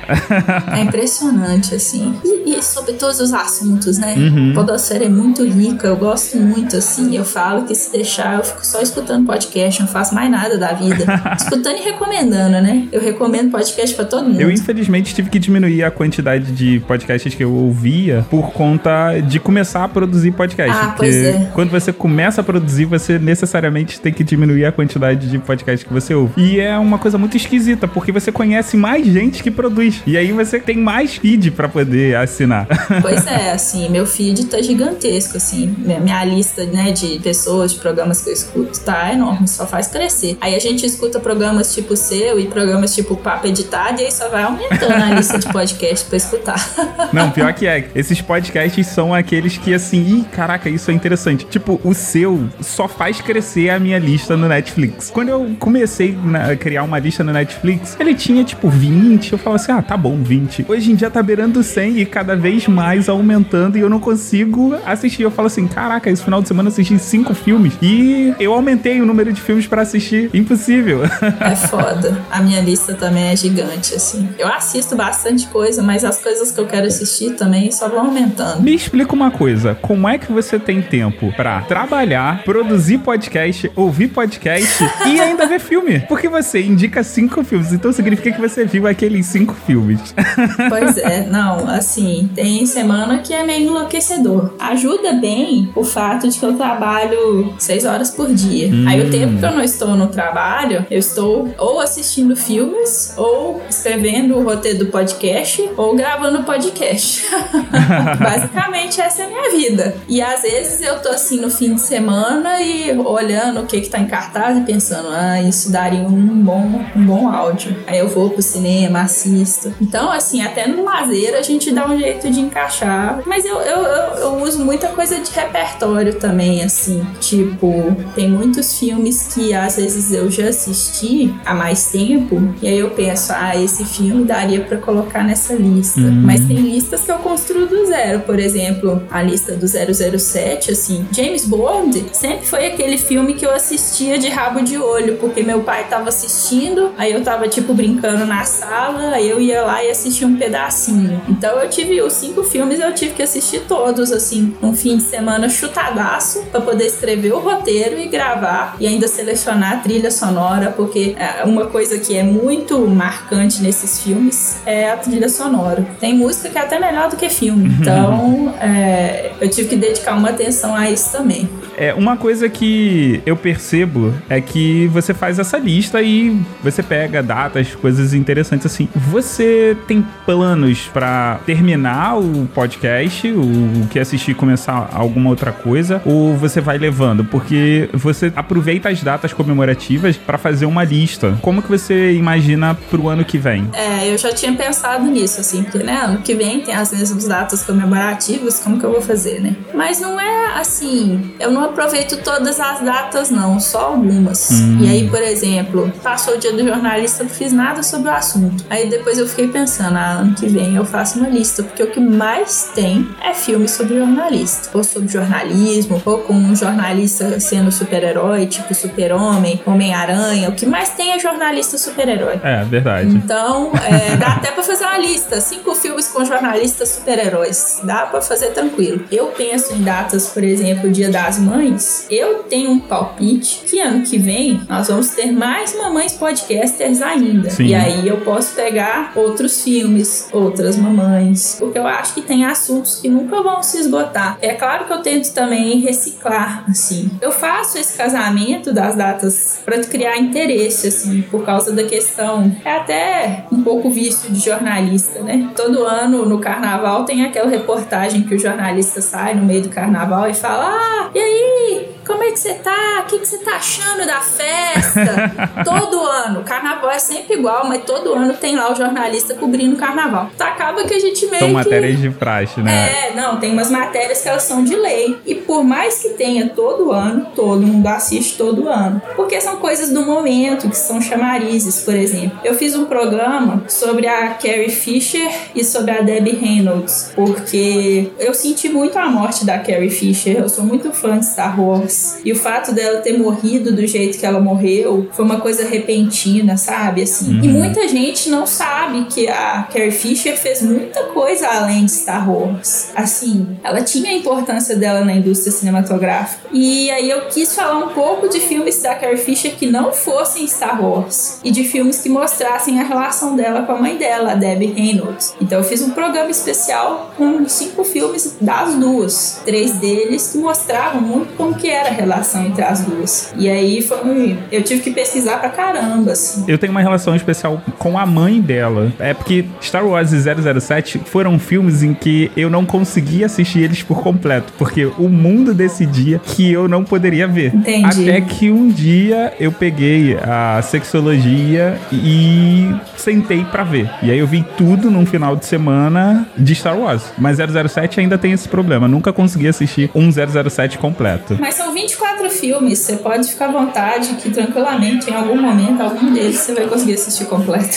[0.76, 2.14] É impressionante, assim.
[2.24, 4.14] E, e sobre todos os assuntos, né?
[4.16, 4.52] Uhum.
[4.54, 7.16] Podosfera é muito rica, eu gosto muito, assim.
[7.16, 10.72] Eu falo que se deixar, eu fico só escutando podcast, não faço mais nada da
[10.72, 11.04] vida.
[11.38, 12.86] escutando e recomendando, né?
[12.92, 14.40] Eu recomendo podcast para todo mundo.
[14.40, 19.38] Eu, infelizmente, tive que diminuir a quantidade de podcasts que eu ouvia por conta de
[19.38, 20.76] começar a produzir podcast.
[20.76, 21.50] Ah, pois é.
[21.54, 25.92] quando você começa a produzir, você necessariamente tem que diminuir a quantidade de podcasts que
[25.92, 26.34] você ouve.
[26.36, 30.02] E é uma coisa muito esquisita, porque você conhece mais gente que produz.
[30.06, 32.66] E aí você tem mais feed para poder assinar.
[33.02, 35.74] Pois é, assim, meu feed tá gigantesco, assim.
[35.78, 40.36] Minha lista, né, de pessoas, de programas que eu escuto tá enorme, só faz crescer.
[40.40, 44.28] Aí a gente escuta programas tipo seu e programas tipo Papo Editado e aí só
[44.28, 46.72] vai aumentando a lista de podcasts pra escutar.
[47.12, 47.88] Não, pior que é.
[47.94, 51.44] Esses podcasts são aqueles que, assim, ih, caraca, isso é interessante.
[51.46, 55.10] Tipo, o seu só faz crescer a minha lista no Netflix.
[55.10, 56.16] Quando eu comecei
[56.50, 59.32] a criar uma lista no Netflix, ele tinha, tipo, 20.
[59.32, 60.61] Eu falava assim, ah, tá bom, 20.
[60.68, 64.74] Hoje em dia tá beirando 100 e cada vez mais aumentando e eu não consigo
[64.84, 65.22] assistir.
[65.22, 69.00] Eu falo assim, caraca, esse final de semana eu assisti cinco filmes e eu aumentei
[69.00, 70.30] o número de filmes para assistir.
[70.32, 71.02] Impossível.
[71.40, 72.20] É foda.
[72.30, 74.28] A minha lista também é gigante, assim.
[74.38, 78.62] Eu assisto bastante coisa, mas as coisas que eu quero assistir também só vão aumentando.
[78.62, 84.08] Me explica uma coisa, como é que você tem tempo para trabalhar, produzir podcast, ouvir
[84.08, 86.00] podcast e ainda ver filme?
[86.00, 90.14] Porque você indica cinco filmes, então significa que você viu aqueles cinco filmes.
[90.68, 94.54] Pois é, não, assim, tem semana que é meio enlouquecedor.
[94.58, 98.68] Ajuda bem o fato de que eu trabalho seis horas por dia.
[98.68, 98.86] Hum.
[98.88, 103.62] Aí o tempo que eu não estou no trabalho, eu estou ou assistindo filmes, ou
[103.68, 107.24] escrevendo o roteiro do podcast, ou gravando podcast.
[108.18, 109.96] Basicamente essa é a minha vida.
[110.08, 113.88] E às vezes eu tô assim no fim de semana e olhando o que que
[113.88, 117.76] tá em cartaz e pensando, ah, isso daria um bom, um bom áudio.
[117.86, 119.72] Aí eu vou pro cinema, assisto.
[119.80, 123.22] Então, assim, até no lazer a gente dá um jeito de encaixar.
[123.26, 127.04] Mas eu, eu, eu, eu uso muita coisa de repertório também, assim.
[127.20, 132.54] Tipo, tem muitos filmes que às vezes eu já assisti há mais tempo.
[132.62, 136.00] E aí eu penso, ah, esse filme daria para colocar nessa lista.
[136.00, 136.22] Uhum.
[136.22, 138.20] Mas tem listas que eu construo do zero.
[138.20, 141.06] Por exemplo, a lista do 007, assim.
[141.12, 145.60] James Bond sempre foi aquele filme que eu assistia de rabo de olho, porque meu
[145.60, 149.90] pai tava assistindo, aí eu tava, tipo, brincando na sala, aí eu ia lá e
[149.90, 151.20] assistia um pedacinho.
[151.28, 155.04] Então eu tive os cinco filmes, eu tive que assistir todos, assim, um fim de
[155.04, 160.70] semana chutadaço, para poder escrever o roteiro e gravar, e ainda selecionar a trilha sonora,
[160.70, 165.86] porque é, uma coisa que é muito marcante nesses filmes é a trilha sonora.
[166.00, 170.16] Tem música que é até melhor do que filme, então é, eu tive que dedicar
[170.16, 171.48] uma atenção a isso também.
[171.76, 177.22] É, uma coisa que eu percebo é que você faz essa lista e você pega
[177.22, 178.88] datas, coisas interessantes assim.
[178.94, 186.36] Você tem planos para terminar o podcast, o que assistir começar alguma outra coisa, ou
[186.36, 187.24] você vai levando?
[187.24, 191.38] Porque você aproveita as datas comemorativas para fazer uma lista.
[191.42, 193.68] Como que você imagina pro ano que vem?
[193.72, 197.26] É, eu já tinha pensado nisso, assim, porque, né, ano que vem tem as mesmas
[197.26, 199.56] datas comemorativas, como que eu vou fazer, né?
[199.74, 204.50] Mas não é assim, eu não aproveito todas as datas, não, só algumas.
[204.50, 204.78] Hum.
[204.80, 208.64] E aí, por exemplo, passou o dia do jornalista, não fiz nada sobre o assunto.
[208.68, 212.00] Aí depois eu fiquei pensando, ano que vem eu faço uma lista, porque o que
[212.00, 218.46] mais tem é filme sobre jornalista, ou sobre jornalismo, ou com um jornalista sendo super-herói,
[218.46, 220.48] tipo Super-Homem, Homem-Aranha.
[220.48, 222.40] O que mais tem é jornalista super-herói.
[222.42, 223.08] É, verdade.
[223.08, 227.80] Então, é, dá até pra fazer uma lista: cinco filmes com jornalistas super-heróis.
[227.84, 229.04] Dá pra fazer tranquilo.
[229.10, 232.06] Eu penso em datas, por exemplo, Dia das Mães.
[232.10, 237.50] Eu tenho um palpite que ano que vem nós vamos ter mais mamães podcasters ainda.
[237.50, 237.66] Sim.
[237.66, 239.91] E aí eu posso pegar outros filmes,
[240.32, 244.38] outras mamães, porque eu acho que tem assuntos que nunca vão se esgotar.
[244.40, 247.10] É claro que eu tento também reciclar, assim.
[247.20, 252.54] Eu faço esse casamento das datas para criar interesse, assim, por causa da questão.
[252.64, 255.50] É até um pouco vício de jornalista, né?
[255.56, 260.28] Todo ano no carnaval tem aquela reportagem que o jornalista sai no meio do carnaval
[260.28, 261.92] e fala: Ah, e aí?
[262.06, 263.02] Como é que você tá?
[263.02, 265.32] O que, que você tá achando da festa?
[265.64, 266.42] todo ano.
[266.42, 270.30] Carnaval é sempre igual, mas todo ano tem lá o jornalista cobrindo carnaval.
[270.32, 271.54] Então acaba que a gente meio São que...
[271.54, 273.08] matérias de praxe, né?
[273.08, 275.16] É, não, tem umas matérias que elas são de lei.
[275.26, 279.02] E por mais que tenha todo ano, todo mundo assiste todo ano.
[279.16, 282.38] Porque são coisas do momento, que são chamarizes, por exemplo.
[282.44, 288.32] Eu fiz um programa sobre a Carrie Fisher e sobre a Debbie Reynolds, porque eu
[288.32, 290.36] senti muito a morte da Carrie Fisher.
[290.38, 292.18] Eu sou muito fã de Star Wars.
[292.24, 296.56] E o fato dela ter morrido do jeito que ela morreu foi uma coisa repentina,
[296.56, 297.02] sabe?
[297.02, 297.38] Assim.
[297.38, 297.44] Uhum.
[297.44, 302.30] E muita gente não sabe que a Carrie Fisher fez muita coisa além de Star
[302.30, 302.90] Wars.
[302.94, 306.48] Assim, ela tinha a importância dela na indústria cinematográfica.
[306.52, 310.46] E aí eu quis falar um pouco de filmes da Carrie Fisher que não fossem
[310.46, 314.34] Star Wars e de filmes que mostrassem a relação dela com a mãe dela, a
[314.34, 315.34] Debbie Reynolds.
[315.40, 321.00] Então eu fiz um programa especial com cinco filmes das duas, três deles que mostravam
[321.00, 323.32] muito como que era a relação entre as duas.
[323.36, 324.38] E aí foi.
[324.50, 326.44] Eu tive que pesquisar pra caramba, assim.
[326.48, 328.92] Eu tenho uma relação especial com a mãe dela.
[328.98, 333.82] É porque Star Wars e 007 foram filmes em que eu não conseguia assistir eles
[333.82, 334.52] por completo.
[334.58, 337.54] Porque o mundo decidia que eu não poderia ver.
[337.54, 338.10] Entendi.
[338.10, 342.68] Até que um dia eu peguei a sexologia e
[343.02, 343.90] sentei para ver.
[344.02, 347.12] E aí eu vi tudo num final de semana de Star Wars.
[347.18, 348.86] Mas 007 ainda tem esse problema.
[348.86, 351.36] Nunca consegui assistir um 007 completo.
[351.40, 356.12] Mas são 24 filmes, você pode ficar à vontade que tranquilamente, em algum momento, algum
[356.12, 357.76] deles você vai conseguir assistir completo.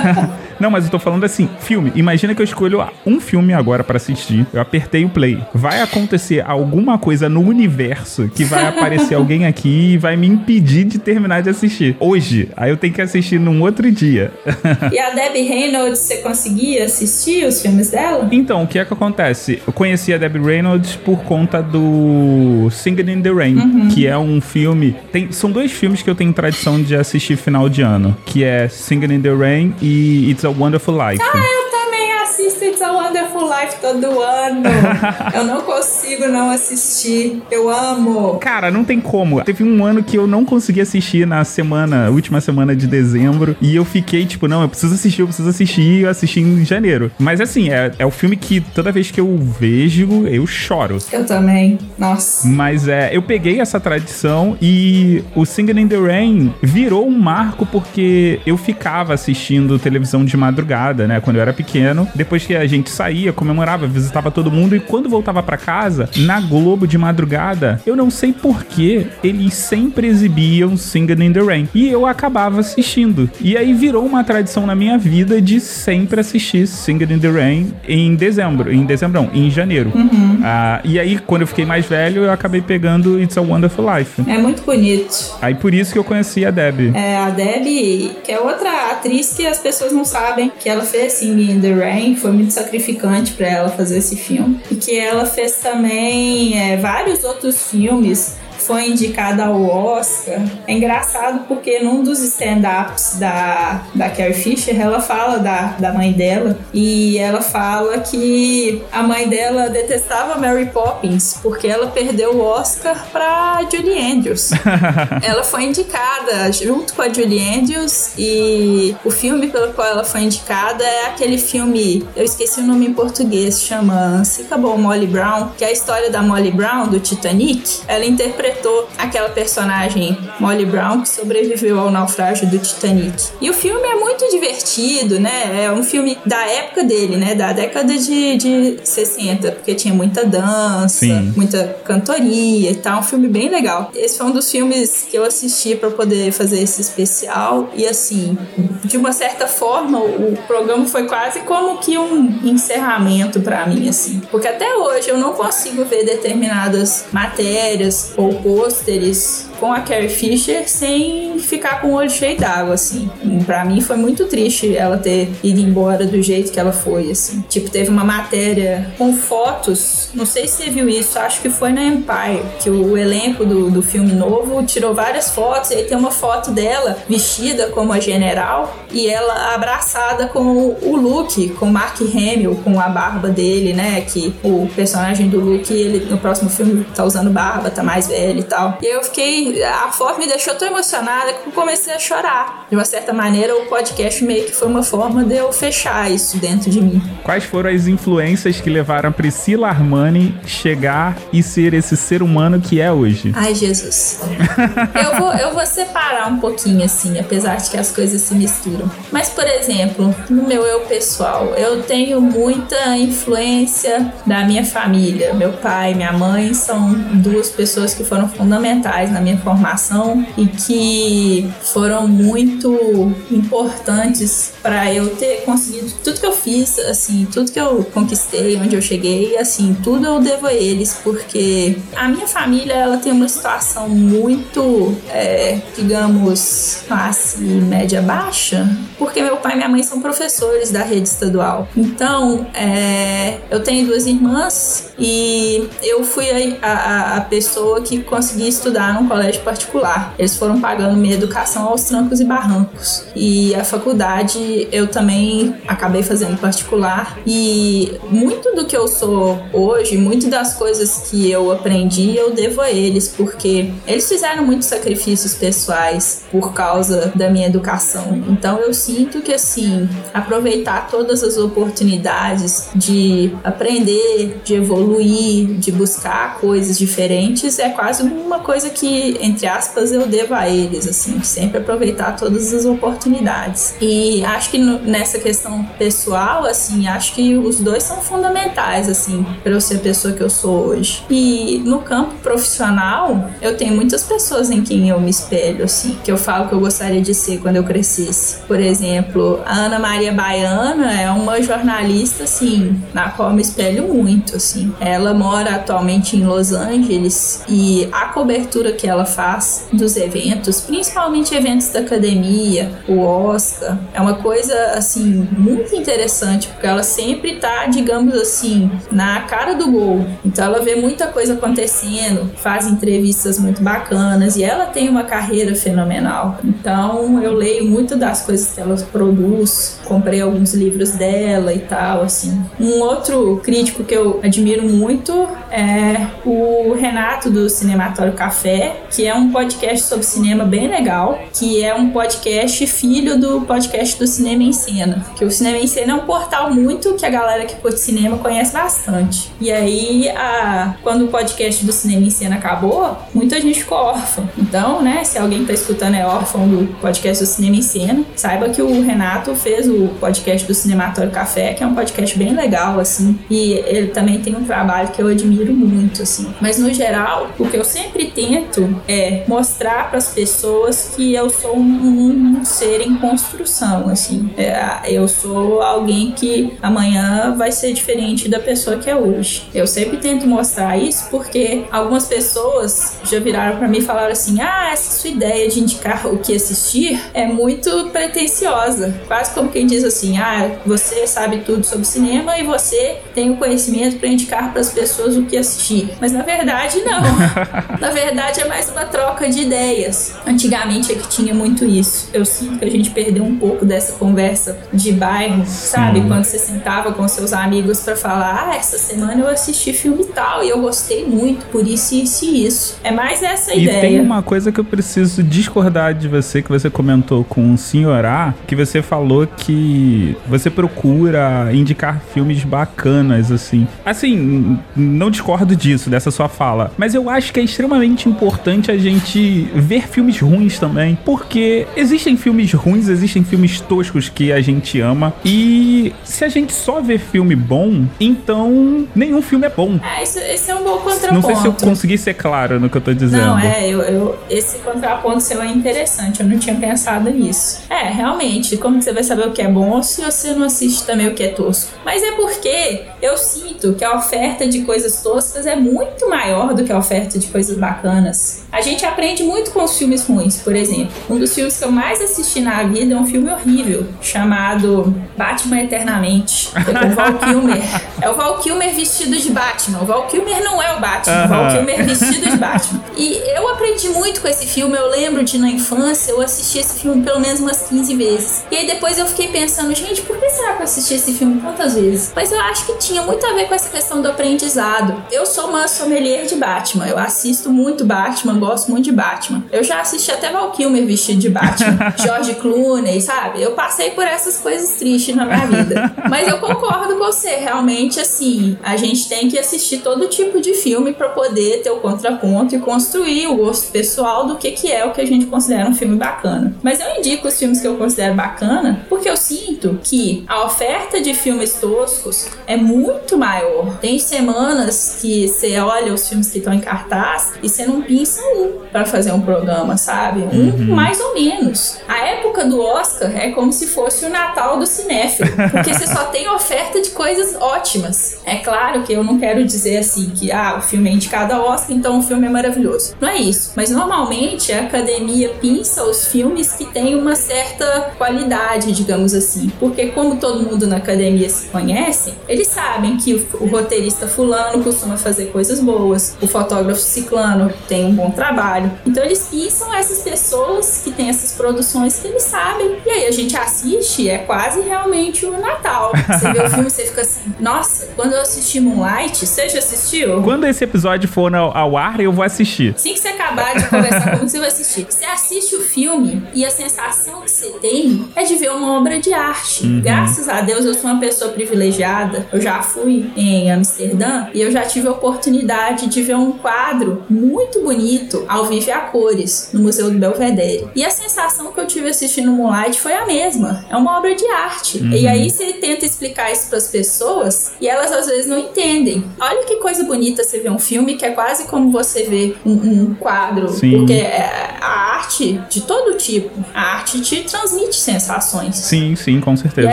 [0.60, 1.90] Não, mas eu tô falando assim, filme.
[1.94, 4.46] Imagina que eu escolho um filme agora para assistir.
[4.52, 5.42] Eu apertei o play.
[5.54, 10.84] Vai acontecer alguma coisa no universo que vai aparecer alguém aqui e vai me impedir
[10.84, 11.96] de terminar de assistir.
[11.98, 12.50] Hoje.
[12.54, 14.30] Aí eu tenho que assistir num outro dia.
[14.92, 18.28] e a Debbie Reynolds, você conseguia assistir os filmes dela?
[18.30, 19.62] Então, o que é que acontece?
[19.66, 23.88] Eu conheci a Debbie Reynolds por conta do Singing in the Rain, uhum.
[23.88, 24.96] que é um filme.
[25.12, 28.68] Tem, são dois filmes que eu tenho tradição de assistir final de ano, que é
[28.68, 31.22] Singing in the Rain e It's a Wonderful Life.
[31.22, 34.62] Ah, eu também assisto It's a Wonderful Life todo ano.
[35.34, 37.42] eu não consigo não assistir.
[37.50, 38.38] Eu amo.
[38.38, 39.42] Cara, não tem como.
[39.42, 43.74] Teve um ano que eu não consegui assistir na semana, última semana de dezembro, e
[43.74, 47.10] eu fiquei tipo, não, eu preciso assistir, eu preciso assistir, e eu assisti em janeiro.
[47.18, 50.98] Mas assim, é, é o filme que toda vez que eu vejo, eu choro.
[51.12, 51.78] Eu também.
[51.98, 52.46] Nossa.
[52.46, 57.66] Mas é, eu peguei essa tradição e o Singing in the Rain virou um marco
[57.66, 62.08] porque eu ficava assistindo televisão de madrugada, né, quando eu era pequeno.
[62.14, 66.38] Depois que a gente saía, comemorava, visitava todo mundo e quando voltava para casa, na
[66.40, 71.68] Globo de madrugada, eu não sei porquê, eles sempre exibiam Singing in the Rain.
[71.74, 73.30] E eu acabava assistindo.
[73.40, 77.72] E aí virou uma tradição na minha vida de sempre assistir Singing in the Rain
[77.88, 78.70] em dezembro.
[78.70, 79.90] Em dezembro, não, em janeiro.
[79.94, 80.40] Uhum.
[80.42, 84.22] Ah, e aí, quando eu fiquei mais velho, eu acabei pegando It's a Wonderful Life.
[84.28, 85.36] É muito bonito.
[85.40, 86.92] Aí por isso que eu conheci a Debbie.
[86.94, 91.14] É, a Debbie, que é outra atriz que as pessoas não sabem que ela fez
[91.14, 94.60] Singing in the Rain, foi muito sacrificante para ela fazer esse filme.
[94.70, 100.40] E que ela fez também é, vários outros filmes foi indicada ao Oscar.
[100.66, 106.12] É engraçado porque num dos stand-ups da, da Carrie Fisher, ela fala da, da mãe
[106.12, 112.40] dela e ela fala que a mãe dela detestava Mary Poppins porque ela perdeu o
[112.40, 114.50] Oscar pra Julie Andrews.
[115.22, 120.22] ela foi indicada junto com a Julie Andrews e o filme pelo qual ela foi
[120.22, 125.50] indicada é aquele filme, eu esqueci o nome em português, chama Se Acabou Molly Brown,
[125.56, 127.80] que é a história da Molly Brown do Titanic.
[127.86, 133.30] Ela interpretou interpretou aquela personagem Molly Brown que sobreviveu ao naufrágio do Titanic.
[133.40, 135.64] E o filme é muito divertido, né?
[135.64, 137.34] É um filme da época dele, né?
[137.34, 141.32] Da década de, de 60, porque tinha muita dança, Sim.
[141.36, 143.00] muita cantoria e tal.
[143.00, 143.90] Um filme bem legal.
[143.94, 147.70] Esse foi um dos filmes que eu assisti para poder fazer esse especial.
[147.74, 148.36] E assim,
[148.84, 154.20] de uma certa forma, o programa foi quase como que um encerramento para mim, assim.
[154.30, 160.66] Porque até hoje eu não consigo ver determinadas matérias ou pôsteres com a Carrie Fisher
[160.66, 163.08] sem ficar com o olho cheio d'água, assim.
[163.44, 167.44] Para mim foi muito triste ela ter ido embora do jeito que ela foi, assim.
[167.48, 171.72] Tipo, teve uma matéria com fotos, não sei se você viu isso, acho que foi
[171.72, 175.96] na Empire, que o elenco do, do filme novo tirou várias fotos, e aí tem
[175.96, 181.72] uma foto dela vestida como a general e ela abraçada com o Luke, com o
[181.72, 184.00] Mark Hamill, com a barba dele, né?
[184.00, 188.40] Que o personagem do Luke, ele no próximo filme tá usando barba, tá mais velho
[188.40, 188.78] e tal.
[188.82, 192.66] E eu fiquei a foto me deixou tão emocionada que eu comecei a chorar.
[192.68, 196.38] De uma certa maneira, o podcast meio que foi uma forma de eu fechar isso
[196.38, 197.02] dentro de mim.
[197.22, 202.60] Quais foram as influências que levaram a Priscila Armani chegar e ser esse ser humano
[202.60, 203.32] que é hoje?
[203.34, 204.20] Ai, Jesus.
[204.94, 208.90] eu, vou, eu vou separar um pouquinho, assim, apesar de que as coisas se misturam.
[209.10, 215.34] Mas, por exemplo, no meu eu pessoal, eu tenho muita influência da minha família.
[215.34, 220.46] Meu pai e minha mãe são duas pessoas que foram fundamentais na minha formação e
[220.46, 227.60] que foram muito importantes para eu ter conseguido tudo que eu fiz, assim, tudo que
[227.60, 232.74] eu conquistei, onde eu cheguei, assim, tudo eu devo a eles, porque a minha família
[232.74, 238.68] ela tem uma situação muito, é, digamos, classe média baixa,
[238.98, 241.68] porque meu pai e minha mãe são professores da rede estadual.
[241.76, 248.48] Então, é, eu tenho duas irmãs e eu fui a, a, a pessoa que consegui
[248.48, 250.14] estudar num colégio particular.
[250.18, 253.04] Eles foram pagando minha educação aos trancos e barrancos.
[253.14, 257.18] E a faculdade eu também acabei fazendo particular.
[257.26, 262.60] E muito do que eu sou hoje, muito das coisas que eu aprendi, eu devo
[262.60, 268.22] a eles, porque eles fizeram muitos sacrifícios pessoais por causa da minha educação.
[268.28, 276.38] Então eu sinto que assim, aproveitar todas as oportunidades de aprender, de evoluir, de buscar
[276.38, 281.58] coisas diferentes é quase uma coisa que, entre aspas, eu devo a eles, assim, sempre
[281.58, 283.74] aproveitar todas as oportunidades.
[283.80, 289.24] E acho que no, nessa questão pessoal, assim, acho que os dois são fundamentais, assim,
[289.42, 291.04] para eu ser a pessoa que eu sou hoje.
[291.10, 296.10] E no campo profissional, eu tenho muitas pessoas em quem eu me espelho, assim, que
[296.10, 298.38] eu falo que eu gostaria de ser quando eu crescesse.
[298.46, 303.88] Por exemplo, a Ana Maria Baiana é uma jornalista, assim, na qual eu me espelho
[303.88, 304.72] muito, assim.
[304.80, 311.34] Ela mora atualmente em Los Angeles e a cobertura que ela faz dos eventos, principalmente
[311.34, 317.66] eventos da academia, o Oscar, é uma coisa, assim, muito interessante, porque ela sempre tá,
[317.66, 320.06] digamos assim, na cara do gol.
[320.24, 325.54] Então ela vê muita coisa acontecendo, faz entrevistas muito bacanas e ela tem uma carreira
[325.54, 326.38] fenomenal.
[326.44, 332.02] Então eu leio muito das coisas que ela produz, comprei alguns livros dela e tal,
[332.02, 332.40] assim.
[332.58, 339.14] Um outro crítico que eu admiro muito é o Renato do Cinematório Café, que é
[339.14, 344.42] um podcast sobre cinema bem legal, que é um podcast filho do podcast do Cinema
[344.42, 347.54] em Cena, que o Cinema em Cena é um portal muito que a galera que
[347.56, 349.30] curte cinema conhece bastante.
[349.40, 354.28] E aí, a, quando o podcast do Cinema em Cena acabou, muita gente ficou órfã.
[354.36, 358.48] Então, né, se alguém tá escutando é órfão do podcast do Cinema em Cena, saiba
[358.48, 362.80] que o Renato fez o podcast do Cinematório Café, que é um podcast bem legal,
[362.80, 366.32] assim, e ele também tem um trabalho que eu admiro muito, assim.
[366.40, 371.30] Mas no geral, o que eu sempre tento é mostrar para as pessoas que eu
[371.30, 374.30] sou um, um, ser em construção, assim.
[374.36, 379.48] É, eu sou alguém que amanhã vai ser diferente da pessoa que é hoje.
[379.54, 384.40] Eu sempre tento mostrar isso porque algumas pessoas já viraram para mim e falaram assim:
[384.40, 388.94] ah, essa sua ideia de indicar o que assistir é muito pretensiosa.
[389.06, 393.36] Quase como quem diz assim: ah, você sabe tudo sobre cinema e você tem o
[393.36, 395.90] conhecimento para indicar para as pessoas o que assistir.
[396.00, 397.02] Mas na verdade, não.
[397.80, 400.14] na verdade, é mais uma troca de ideias.
[400.26, 402.08] Antigamente é que tinha muito isso.
[402.12, 406.00] Eu sinto que a gente perdeu um pouco dessa conversa de bairro, sabe?
[406.02, 410.42] Quando você sentava com seus amigos para falar, ah, essa semana eu assisti filme tal
[410.42, 412.78] e eu gostei muito, por isso, isso e isso.
[412.82, 413.78] É mais essa e ideia.
[413.78, 417.58] E tem uma coisa que eu preciso discordar de você, que você comentou com o
[417.58, 423.66] senhor A, que você falou que você procura indicar filmes bacanas, assim.
[423.84, 428.76] Assim, não discordo disso, dessa sua fala, mas eu acho que é extremamente importante a
[428.76, 434.80] gente ver filmes ruins também, porque existem filmes ruins, existem filmes toscos que a gente
[434.80, 439.78] ama, e se a gente só vê filme bom, então nenhum filme é bom.
[439.96, 441.14] É, isso, esse é um bom contraponto.
[441.14, 443.26] Não sei se eu consegui ser claro no que eu tô dizendo.
[443.26, 447.62] Não, é, eu, eu, esse contraponto seu é interessante, eu não tinha pensado nisso.
[447.70, 451.08] É, realmente, como você vai saber o que é bom se você não assiste também
[451.08, 451.70] o que é tosco?
[451.84, 456.64] Mas é porque eu sinto que a oferta de coisas toscas é muito maior do
[456.64, 458.42] que a oferta de coisas bacanas.
[458.52, 460.92] A gente aprende muito com os filmes ruins, por exemplo.
[461.08, 465.62] Um dos filmes que eu mais assisti na vida é um filme horrível, chamado Batman
[465.62, 467.62] Eternamente, é o Val Kilmer.
[468.00, 469.80] É o Val Kilmer vestido de Batman.
[469.82, 472.80] O Val Kilmer não é o Batman, o Val Kilmer vestido de Batman.
[472.96, 476.80] E eu aprendi muito com esse filme, eu lembro de na infância eu assisti esse
[476.80, 478.44] filme pelo menos umas 15 vezes.
[478.50, 481.40] E aí depois eu fiquei pensando, gente, por que será que eu assisti esse filme
[481.40, 482.12] tantas vezes?
[482.14, 485.02] Mas eu acho que tinha muito a ver com essa questão do aprendizado.
[485.10, 489.44] Eu sou uma sommelier de Batman, eu assisto muito Batman, gosto muito de Batman.
[489.52, 493.42] Eu já assisti até Val Kilmer vestido de Batman, George Clooney, sabe?
[493.42, 495.94] Eu passei por essas coisas tristes na minha vida.
[496.08, 500.54] Mas eu concordo com você, realmente assim, a gente tem que assistir todo tipo de
[500.54, 504.84] filme para poder ter o contraponto e construir o gosto pessoal do que, que é
[504.84, 506.54] o que a gente considera um filme bacana.
[506.62, 511.00] Mas eu indico os filmes que eu considero bacana porque eu sinto que a oferta
[511.00, 513.78] de filmes toscos é muito maior.
[513.78, 518.22] Tem semanas que você olha os filmes que estão em cartaz e você não pinça
[518.36, 520.20] um para fazer um programa, sabe?
[520.20, 520.74] Um uhum.
[520.74, 521.78] mais ou menos.
[521.88, 526.04] A época do Oscar é como se fosse o Natal do cinéfilo, porque você só
[526.04, 528.20] tem oferta de coisas ótimas.
[528.24, 531.48] É claro que eu não quero dizer assim que ah, o filme é indicado ao
[531.48, 532.94] Oscar, então o filme é maravilhoso.
[533.00, 533.52] Não é isso.
[533.56, 539.50] Mas normalmente a academia pinça os filmes que têm uma certa qualidade, digamos assim.
[539.58, 544.62] Porque como todo mundo na academia se conhece, eles sabem que o, o roteirista fulano
[544.62, 548.70] costuma fazer coisas boas, o fotógrafo ciclano tem um bom trabalho.
[548.86, 552.76] Então eles pisam essas pessoas que têm essas produções que eles sabem.
[552.84, 555.92] E aí a gente assiste, é quase realmente o Natal.
[556.06, 560.22] Você vê o filme, você fica assim, nossa, quando eu assisti Moonlight, você já assistiu?
[560.22, 562.74] Quando esse episódio for ao, ao ar, eu vou assistir.
[562.74, 564.86] Assim que você acabar de conversar comigo, você vai assistir.
[564.90, 569.00] Você assiste o filme e a sensação que você tem é de ver uma obra
[569.00, 569.64] de arte.
[569.64, 569.80] Uhum.
[569.80, 572.26] Graças a Deus eu sou uma pessoa privilegiada.
[572.30, 577.02] Eu já fui em Amsterdã e eu já tive a oportunidade de ver um quadro
[577.08, 580.68] muito bonito ao vivo a cores no Museu do Belvedere.
[580.74, 583.64] E a sensação que eu tive assistindo Moonlight foi a mesma.
[583.68, 584.78] É uma obra de arte.
[584.78, 584.92] Uhum.
[584.92, 589.04] E aí você tenta explicar isso para as pessoas e elas às vezes não entendem.
[589.20, 592.52] Olha que coisa bonita você ver um filme que é quase como você ver um,
[592.52, 593.78] um quadro, Sim.
[593.78, 598.56] porque é, a arte de todo tipo, a arte te transmite sensações.
[598.56, 599.68] Sim, sim, com certeza.
[599.68, 599.72] E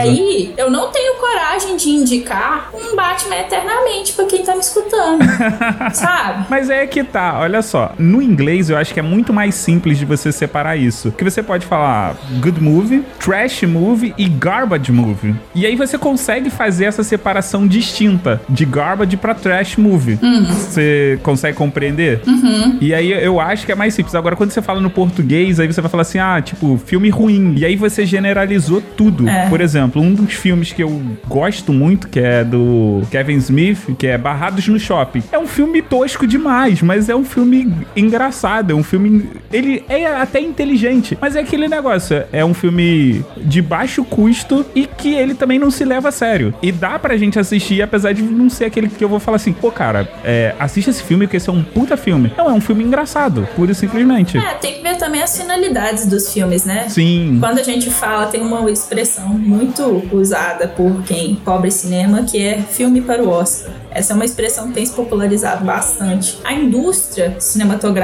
[0.00, 5.22] aí, eu não tenho coragem de indicar um Batman eternamente para quem tá me escutando,
[5.94, 6.46] sabe?
[6.48, 9.98] Mas é que tá, olha só, no inglês eu acho que é muito mais simples
[9.98, 15.34] de você separar isso, que você pode falar good movie, trash movie e garbage movie.
[15.54, 20.18] E aí você consegue fazer essa separação distinta de garbage para trash movie.
[20.22, 20.44] Uhum.
[20.44, 22.20] Você consegue compreender?
[22.26, 22.78] Uhum.
[22.80, 24.14] E aí eu acho que é mais simples.
[24.14, 27.54] Agora, quando você fala no português, aí você vai falar assim, ah, tipo, filme ruim.
[27.56, 29.28] E aí você generalizou tudo.
[29.28, 29.48] É.
[29.48, 34.06] Por exemplo, um dos filmes que eu gosto muito, que é do Kevin Smith, que
[34.06, 35.22] é Barrados no Shopping.
[35.32, 38.17] É um filme tosco demais, mas é um filme engraçado.
[38.26, 39.28] É um filme.
[39.52, 42.24] Ele é até inteligente, mas é aquele negócio.
[42.32, 46.54] É um filme de baixo custo e que ele também não se leva a sério.
[46.62, 49.52] E dá pra gente assistir, apesar de não ser aquele que eu vou falar assim,
[49.52, 52.32] pô, cara, é, assiste esse filme, porque esse é um puta filme.
[52.36, 54.36] Não, é um filme engraçado, pura e simplesmente.
[54.38, 56.88] É, tem que ver também as finalidades dos filmes, né?
[56.88, 57.38] Sim.
[57.40, 62.58] Quando a gente fala, tem uma expressão muito usada por quem cobre cinema, que é
[62.58, 63.72] filme para o Oscar.
[63.90, 66.38] Essa é uma expressão que tem se popularizado bastante.
[66.44, 67.97] A indústria cinematográfica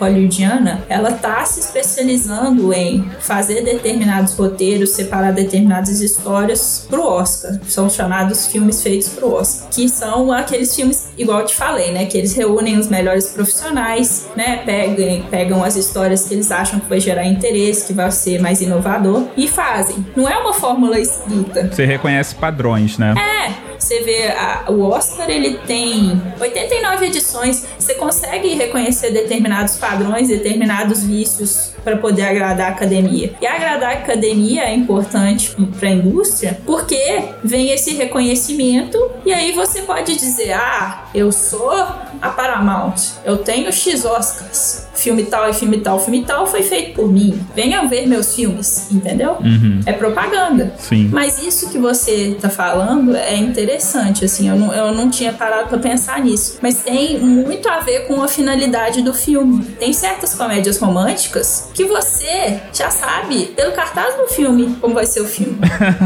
[0.00, 7.58] hollywoodiana, ela tá se especializando em fazer determinados roteiros, separar determinadas histórias pro Oscar.
[7.66, 12.06] São chamados filmes feitos pro Oscar, que são aqueles filmes, igual eu te falei, né,
[12.06, 16.88] que eles reúnem os melhores profissionais, né, pegam, pegam as histórias que eles acham que
[16.88, 20.04] vai gerar interesse, que vai ser mais inovador e fazem.
[20.16, 21.68] Não é uma fórmula escrita.
[21.72, 23.14] Você reconhece padrões, né?
[23.16, 27.64] É, Você vê a, o Oscar, ele tem 89 edições.
[27.76, 33.34] Você consegue reconhecer determinados padrões, determinados vícios para poder agradar a academia.
[33.40, 39.50] E agradar a academia é importante para a indústria porque vem esse reconhecimento e aí
[39.50, 45.52] você pode dizer: "Ah, eu sou a Paramount, eu tenho X Oscars, filme tal e
[45.52, 47.38] filme tal, filme tal foi feito por mim.
[47.54, 49.36] Venham ver meus filmes, entendeu?
[49.40, 49.80] Uhum.
[49.84, 50.72] É propaganda.
[50.78, 51.08] Sim.
[51.12, 55.68] Mas isso que você tá falando é interessante, assim, eu não, eu não tinha parado
[55.68, 56.58] para pensar nisso.
[56.62, 59.64] Mas tem muito a ver com a finalidade do filme.
[59.78, 65.20] Tem certas comédias românticas que você já sabe, pelo cartaz do filme, como vai ser
[65.20, 65.58] o filme.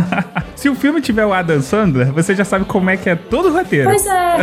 [0.56, 3.48] Se o filme tiver o Adam Sandler, você já sabe como é que é todo
[3.48, 3.90] o roteiro.
[3.90, 4.36] Pois é.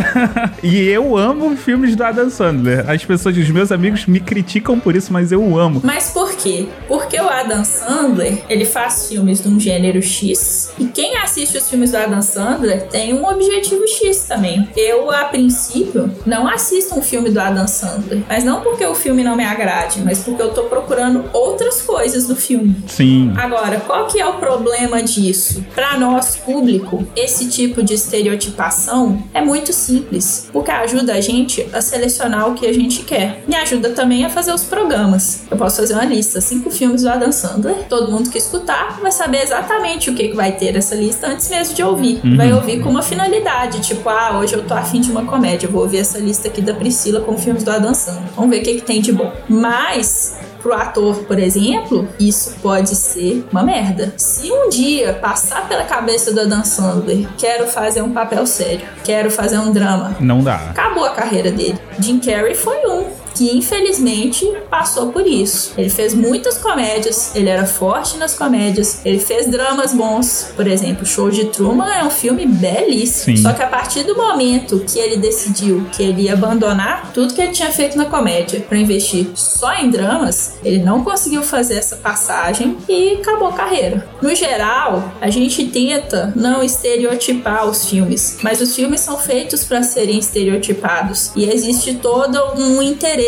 [0.61, 2.89] e eu amo filmes do Adam Sandler.
[2.89, 4.42] As pessoas, os meus amigos me criticam
[4.83, 5.81] por isso, mas eu amo.
[5.83, 6.67] Mas por quê?
[6.87, 11.69] Porque o Adam Sandler, ele faz filmes de um gênero X, e quem assiste os
[11.69, 14.67] filmes do Adam Sandler tem um objetivo X também.
[14.75, 19.23] Eu, a princípio, não assisto um filme do Adam Sandler, mas não porque o filme
[19.23, 22.75] não me agrade, mas porque eu tô procurando outras coisas do filme.
[22.87, 23.33] Sim.
[23.37, 25.65] Agora, qual que é o problema disso?
[25.73, 31.81] Para nós, público, esse tipo de estereotipação é muito simples, porque ajuda a gente a
[31.81, 33.43] selecionar o que a gente quer.
[33.47, 35.43] Me ajuda também a fazer os programas.
[35.49, 37.85] Eu posso fazer uma lista, cinco filmes do Adam Sandler.
[37.87, 41.75] Todo mundo que escutar vai saber exatamente o que, vai ter nessa lista antes mesmo
[41.75, 42.19] de ouvir.
[42.23, 42.35] Uhum.
[42.35, 45.83] Vai ouvir com uma finalidade, tipo, ah, hoje eu tô afim de uma comédia, vou
[45.83, 48.23] ouvir essa lista aqui da Priscila com filmes do Adam Sandler.
[48.35, 49.31] Vamos ver o que, que tem de bom.
[49.47, 54.13] Mas pro ator, por exemplo, isso pode ser uma merda.
[54.17, 59.29] Se um dia passar pela cabeça do Adam Sandler, quero fazer um papel sério, quero
[59.29, 60.55] fazer um drama, Não dá.
[60.55, 61.77] acabou a carreira dele.
[61.99, 65.73] Jim Carrey foi um que infelizmente passou por isso.
[65.77, 70.51] Ele fez muitas comédias, ele era forte nas comédias, ele fez dramas bons.
[70.55, 73.37] Por exemplo, Show de Truman é um filme belíssimo.
[73.37, 73.43] Sim.
[73.43, 77.41] Só que a partir do momento que ele decidiu que ele ia abandonar tudo que
[77.41, 81.95] ele tinha feito na comédia para investir só em dramas, ele não conseguiu fazer essa
[81.95, 84.07] passagem e acabou a carreira.
[84.21, 89.83] No geral, a gente tenta não estereotipar os filmes, mas os filmes são feitos para
[89.83, 93.22] serem estereotipados e existe todo um interesse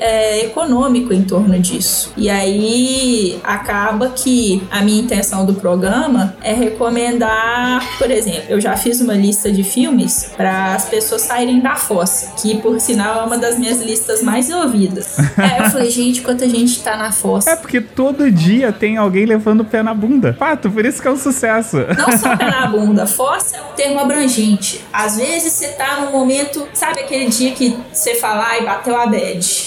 [0.00, 2.12] é, econômico em torno disso.
[2.16, 8.76] E aí acaba que a minha intenção do programa é recomendar, por exemplo, eu já
[8.76, 13.24] fiz uma lista de filmes para as pessoas saírem da fossa, que por sinal é
[13.24, 15.18] uma das minhas listas mais ouvidas.
[15.38, 17.50] é, eu falei, gente, quanta gente tá na fossa.
[17.50, 20.34] É porque todo dia tem alguém levando o pé na bunda.
[20.38, 21.78] Fato, por isso que é um sucesso.
[21.96, 24.84] Não só pé na bunda, fossa é um termo abrangente.
[24.92, 29.06] Às vezes você tá num momento, sabe aquele dia que você falar e bateu a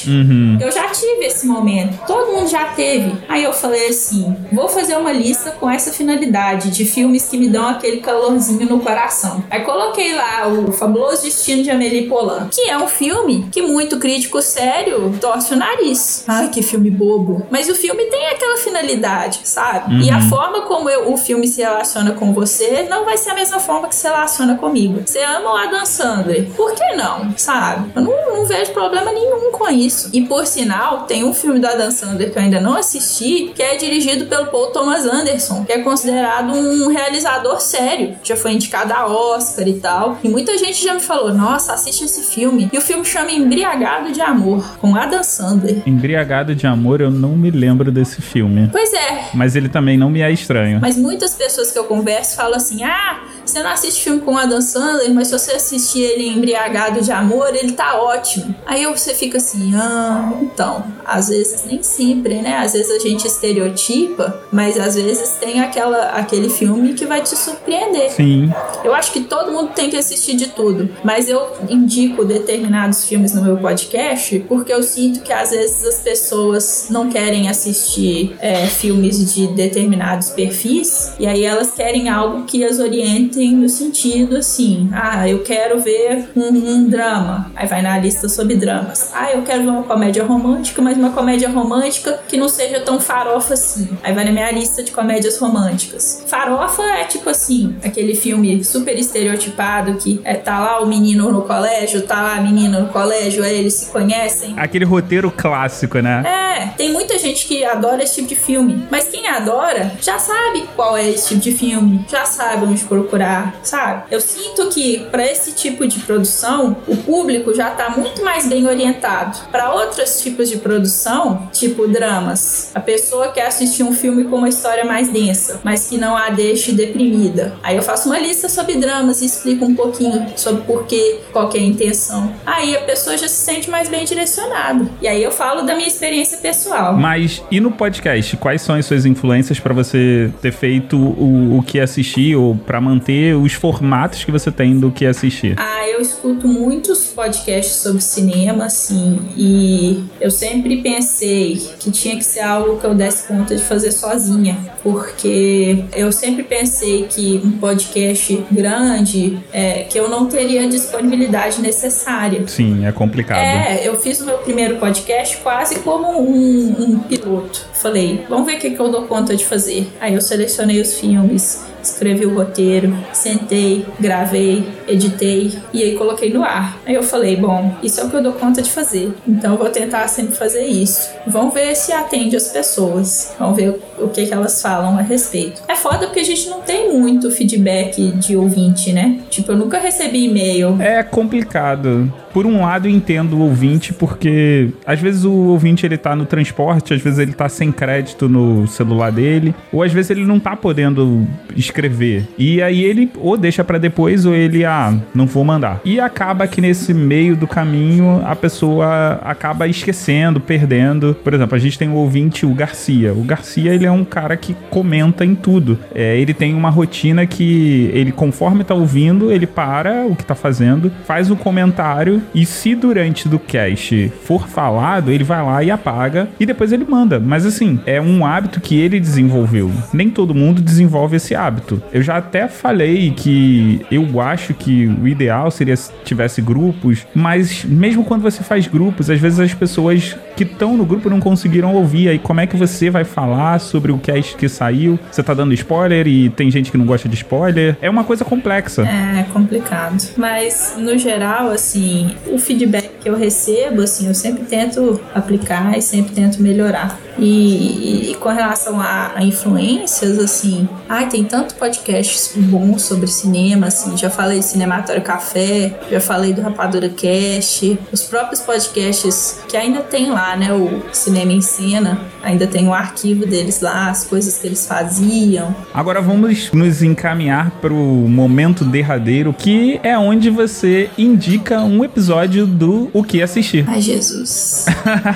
[0.07, 0.57] Uhum.
[0.61, 3.13] Eu já tive esse momento, todo mundo já teve.
[3.27, 7.47] Aí eu falei assim: vou fazer uma lista com essa finalidade de filmes que me
[7.49, 9.43] dão aquele calorzinho no coração.
[9.49, 13.99] Aí coloquei lá o Fabuloso Destino de Amélie Poulain, que é um filme que muito
[13.99, 16.23] crítico sério torce o nariz.
[16.27, 17.45] Ai, que filme bobo.
[17.49, 20.03] Mas o filme tem aquela finalidade, sabe?
[20.03, 23.35] E a forma como eu- o filme se relaciona com você não vai ser a
[23.35, 25.01] mesma forma que se relaciona comigo.
[25.05, 26.47] Você ama o Adam Sandler.
[26.55, 27.33] Por que não?
[27.37, 27.91] Sabe?
[27.95, 30.09] Eu não, não vejo problema nenhum com isso.
[30.13, 33.61] E por sinal, tem um filme do Adam Sandler que eu ainda não assisti, que
[33.61, 38.15] é dirigido pelo Paul Thomas Anderson, que é considerado um realizador sério.
[38.23, 40.19] Já foi indicado a Oscar e tal.
[40.23, 42.69] E muita gente já me falou: nossa, assiste esse filme.
[42.71, 45.81] E o filme chama Embriagado de Amor, com Adam Sandler.
[45.85, 48.69] Embriagado de amor, eu não me lembro desse filme.
[48.71, 50.79] Pois é, Mas ele também não me é estranho.
[50.81, 54.61] Mas muitas pessoas que eu converso falam assim: ah, você não assiste filme com Adam
[54.61, 58.55] Sandler, mas se você assistir ele embriagado de amor, ele tá ótimo.
[58.65, 62.57] Aí você fica assim: ah, então, às vezes nem sempre, né?
[62.57, 67.35] Às vezes a gente estereotipa, mas às vezes tem aquela, aquele filme que vai te
[67.35, 68.11] surpreender.
[68.11, 68.51] Sim.
[68.83, 73.33] Eu acho que todo mundo tem que assistir de tudo, mas eu indico determinados filmes
[73.33, 78.67] no meu podcast porque eu sinto que às vezes as pessoas não querem assistir é,
[78.67, 84.89] filmes de determinados perfis e aí elas querem algo que as orientem no sentido assim:
[84.93, 89.11] ah, eu quero ver um, um drama, aí vai na lista sobre dramas.
[89.13, 92.99] Ah, eu quero ver uma comédia romântica, mas uma comédia romântica que não seja tão
[92.99, 93.89] farofa assim.
[94.03, 96.23] Aí vai na minha lista de comédias românticas.
[96.27, 101.41] Farofa é tipo assim, aquele filme super estereotipado que é, tá lá o menino no
[101.43, 104.53] colégio, tá lá a menina no colégio, aí eles se conhecem.
[104.57, 106.23] Aquele roteiro clássico, né?
[106.25, 106.73] É, é.
[106.75, 110.97] Tem muita gente que adora esse tipo de filme, mas quem adora já sabe qual
[110.97, 114.03] é esse tipo de filme, já sabe onde procurar, sabe?
[114.11, 118.67] Eu sinto que para esse tipo de produção, o público já tá muito mais bem
[118.67, 119.18] orientado.
[119.51, 124.49] Para outros tipos de produção, tipo dramas, a pessoa quer assistir um filme com uma
[124.49, 127.55] história mais densa, mas que não a deixe deprimida.
[127.63, 131.49] Aí eu faço uma lista sobre dramas e explico um pouquinho sobre por quê, qual
[131.49, 132.33] que é a intenção.
[132.45, 134.89] Aí a pessoa já se sente mais bem direcionada.
[135.01, 136.95] E aí eu falo da minha experiência pessoal.
[136.95, 141.63] Mas e no podcast, quais são as suas influências para você ter feito o, o
[141.63, 145.55] que assistir ou para manter os formatos que você tem do que assistir?
[145.57, 152.23] Ah, eu escuto muitos podcasts sobre cinema, assim, e eu sempre pensei que tinha que
[152.23, 157.51] ser algo que eu desse conta de fazer sozinha, porque eu sempre pensei que um
[157.51, 162.47] podcast grande, é, que eu não teria a disponibilidade necessária.
[162.47, 163.39] Sim, é complicado.
[163.39, 167.65] É, eu fiz o meu primeiro podcast quase como um, um piloto.
[167.73, 169.87] Falei, vamos ver o que, que eu dou conta de fazer.
[169.99, 176.43] Aí eu selecionei os filmes, escrevi o roteiro, sentei, gravei, editei e aí coloquei no
[176.43, 176.77] ar.
[176.85, 179.13] Aí eu falei, bom, isso é o que eu dou conta de fazer.
[179.27, 181.09] Então eu vou tentar sempre fazer isso.
[181.27, 183.33] Vamos ver se atende as pessoas.
[183.39, 185.61] Vamos ver o que, que elas falam a respeito.
[185.67, 189.19] É foda porque a gente não tem muito feedback de ouvinte, né?
[189.29, 190.77] Tipo, eu nunca recebi e-mail.
[190.79, 192.11] É complicado.
[192.33, 196.25] Por um lado, eu entendo o ouvinte, porque às vezes o ouvinte ele tá no
[196.25, 200.39] transporte, às vezes ele tá sem crédito no celular dele, ou às vezes ele não
[200.39, 201.27] tá podendo
[201.69, 202.27] escrever.
[202.37, 205.81] E aí ele ou deixa para depois, ou ele, ah, não vou mandar.
[205.85, 211.15] E acaba que nesse meio do caminho a pessoa acaba esquecendo, perdendo.
[211.23, 213.13] Por exemplo, a gente tem o ouvinte, o Garcia.
[213.13, 215.79] O Garcia, ele é um cara que comenta em tudo.
[215.93, 220.35] É, ele tem uma rotina que ele, conforme tá ouvindo, ele para o que tá
[220.35, 225.71] fazendo, faz um comentário e se durante do cast for falado, ele vai lá e
[225.71, 227.19] apaga e depois ele manda.
[227.19, 229.71] Mas assim, é um hábito que ele desenvolveu.
[229.93, 231.58] Nem todo mundo desenvolve esse hábito.
[231.91, 237.63] Eu já até falei que eu acho que o ideal seria se tivesse grupos, mas
[237.65, 241.73] mesmo quando você faz grupos, às vezes as pessoas que estão no grupo não conseguiram
[241.73, 242.09] ouvir.
[242.09, 244.99] Aí como é que você vai falar sobre o cast que saiu?
[245.11, 247.77] Você tá dando spoiler e tem gente que não gosta de spoiler.
[247.81, 248.83] É uma coisa complexa.
[248.83, 249.97] É complicado.
[250.17, 255.81] Mas no geral, assim, o feedback que eu recebo, assim, eu sempre tento aplicar e
[255.81, 256.99] sempre tento melhorar.
[257.17, 263.67] E, e, com relação a, a, influências, assim, ai, tem tanto podcast bom sobre cinema,
[263.67, 269.57] assim, já falei do Cinematório Café, já falei do Rapadura Cast, os próprios podcasts que
[269.57, 274.03] ainda tem lá, né, o Cinema em Cena, ainda tem o arquivo deles lá, as
[274.03, 275.55] coisas que eles faziam.
[275.73, 282.45] Agora vamos nos encaminhar para o momento derradeiro, que é onde você indica um episódio
[282.45, 283.65] do O que assistir.
[283.67, 284.65] Ai, Jesus.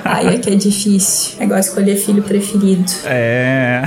[0.04, 1.36] Ai, é que é difícil.
[1.40, 2.92] É igual escolher filho preferido.
[3.06, 3.84] É.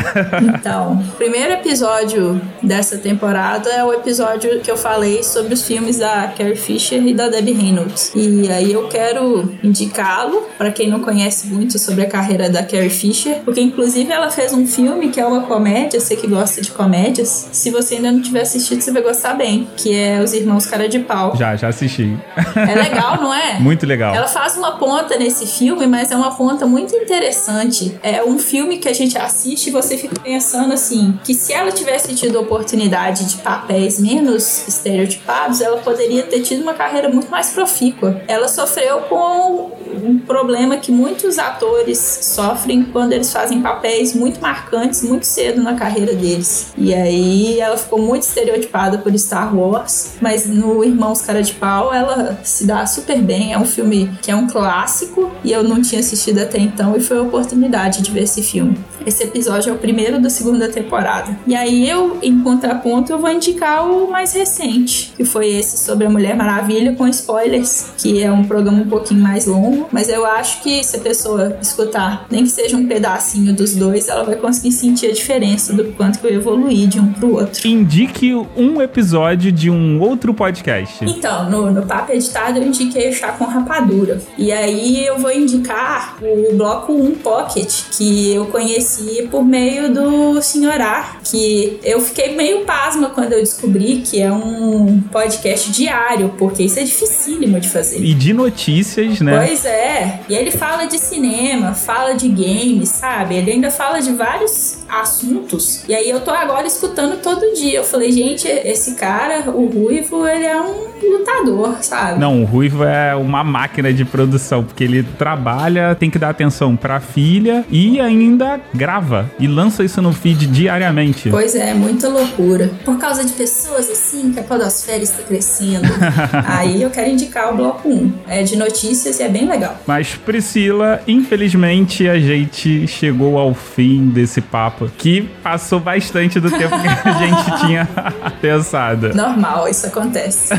[0.54, 6.32] então, primeiro episódio dessa temporada é o episódio que eu falei sobre os filmes da
[6.36, 8.12] Carrie Fisher e da Debbie Reynolds.
[8.14, 12.90] E aí eu quero indicá-lo para quem não conhece muito sobre a carreira da Carrie
[12.90, 16.70] Fisher, porque inclusive ela fez um filme que é uma comédia, você que gosta de
[16.70, 17.48] comédias.
[17.52, 20.88] Se você ainda não tiver assistido, você vai gostar bem, que é Os Irmãos Cara
[20.88, 21.36] de Pau.
[21.36, 22.16] Já, já assisti.
[22.56, 23.58] É legal, não é?
[23.60, 24.14] Muito legal.
[24.14, 28.78] Ela faz uma ponta nesse filme, mas é uma ponta muito interessante é um filme
[28.78, 33.24] que a gente assiste e você fica pensando assim, que se ela tivesse tido oportunidade
[33.26, 38.20] de papéis menos estereotipados, ela poderia ter tido uma carreira muito mais profícua.
[38.26, 45.02] Ela sofreu com um problema que muitos atores sofrem quando eles fazem papéis muito marcantes
[45.02, 46.72] muito cedo na carreira deles.
[46.76, 51.92] E aí ela ficou muito estereotipada por Star Wars, mas no Irmãos Cara de Pau
[51.92, 53.52] ela se dá super bem.
[53.52, 57.00] É um filme que é um clássico e eu não tinha assistido até então e
[57.00, 58.78] foi a oportunidade de ver esse filme.
[59.04, 61.38] Esse episódio é o primeiro da segunda temporada.
[61.46, 66.06] E aí eu, em contraponto, eu vou indicar o mais recente, que foi esse sobre
[66.06, 70.24] a Mulher Maravilha com spoilers, que é um programa um pouquinho mais longo, mas eu
[70.24, 74.36] acho que se a pessoa escutar, nem que seja um pedacinho dos dois, ela vai
[74.36, 77.66] conseguir sentir a diferença do quanto que eu evoluí de um pro outro.
[77.66, 81.04] Indique um episódio de um outro podcast.
[81.04, 84.20] Então, no, no Papo Editado eu indiquei o Chá com Rapadura.
[84.36, 90.40] E aí eu vou indicar o bloco 1 Pocket, que eu conheci por meio do
[90.42, 96.62] Senhorar, que eu fiquei meio pasma quando eu descobri que é um podcast diário, porque
[96.62, 98.02] isso é dificílimo de fazer.
[98.02, 99.44] E de notícias, né?
[99.46, 100.20] Pois é.
[100.28, 103.36] E ele fala de cinema, fala de games, sabe?
[103.36, 105.84] Ele ainda fala de vários assuntos.
[105.88, 107.78] E aí eu tô agora escutando todo dia.
[107.78, 112.20] Eu falei, gente, esse cara, o Ruivo, ele é um lutador, sabe?
[112.20, 116.76] Não, o Ruivo é uma máquina de produção, porque ele trabalha, tem que dar atenção
[116.76, 121.30] pra filha e ainda grava e lança isso no feed diariamente.
[121.30, 122.70] Pois é, muita loucura.
[122.84, 125.88] Por causa de pessoas assim que a podosfera está crescendo.
[126.46, 128.12] Aí eu quero indicar o bloco 1.
[128.28, 129.76] É de notícias e é bem legal.
[129.86, 136.76] Mas Priscila, infelizmente a gente chegou ao fim desse papo, que passou bastante do tempo
[136.80, 137.88] que a gente tinha
[138.40, 139.14] pensado.
[139.14, 140.54] Normal, isso acontece.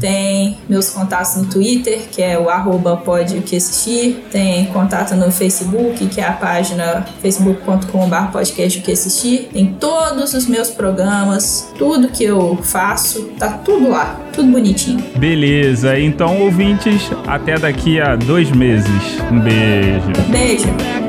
[0.00, 4.24] Tem meus contatos no Twitter, que é o arroba pode o que assistir.
[4.30, 9.48] Tem contato no Facebook, que é a página facebook.com.br podcast o que assistir.
[9.52, 15.02] Tem todos os meus programas, tudo que eu faço, tá tudo lá, tudo bonitinho.
[15.16, 18.90] Beleza, então ouvintes, até daqui a dois meses.
[19.30, 20.12] Um beijo.
[20.30, 21.05] Beijo.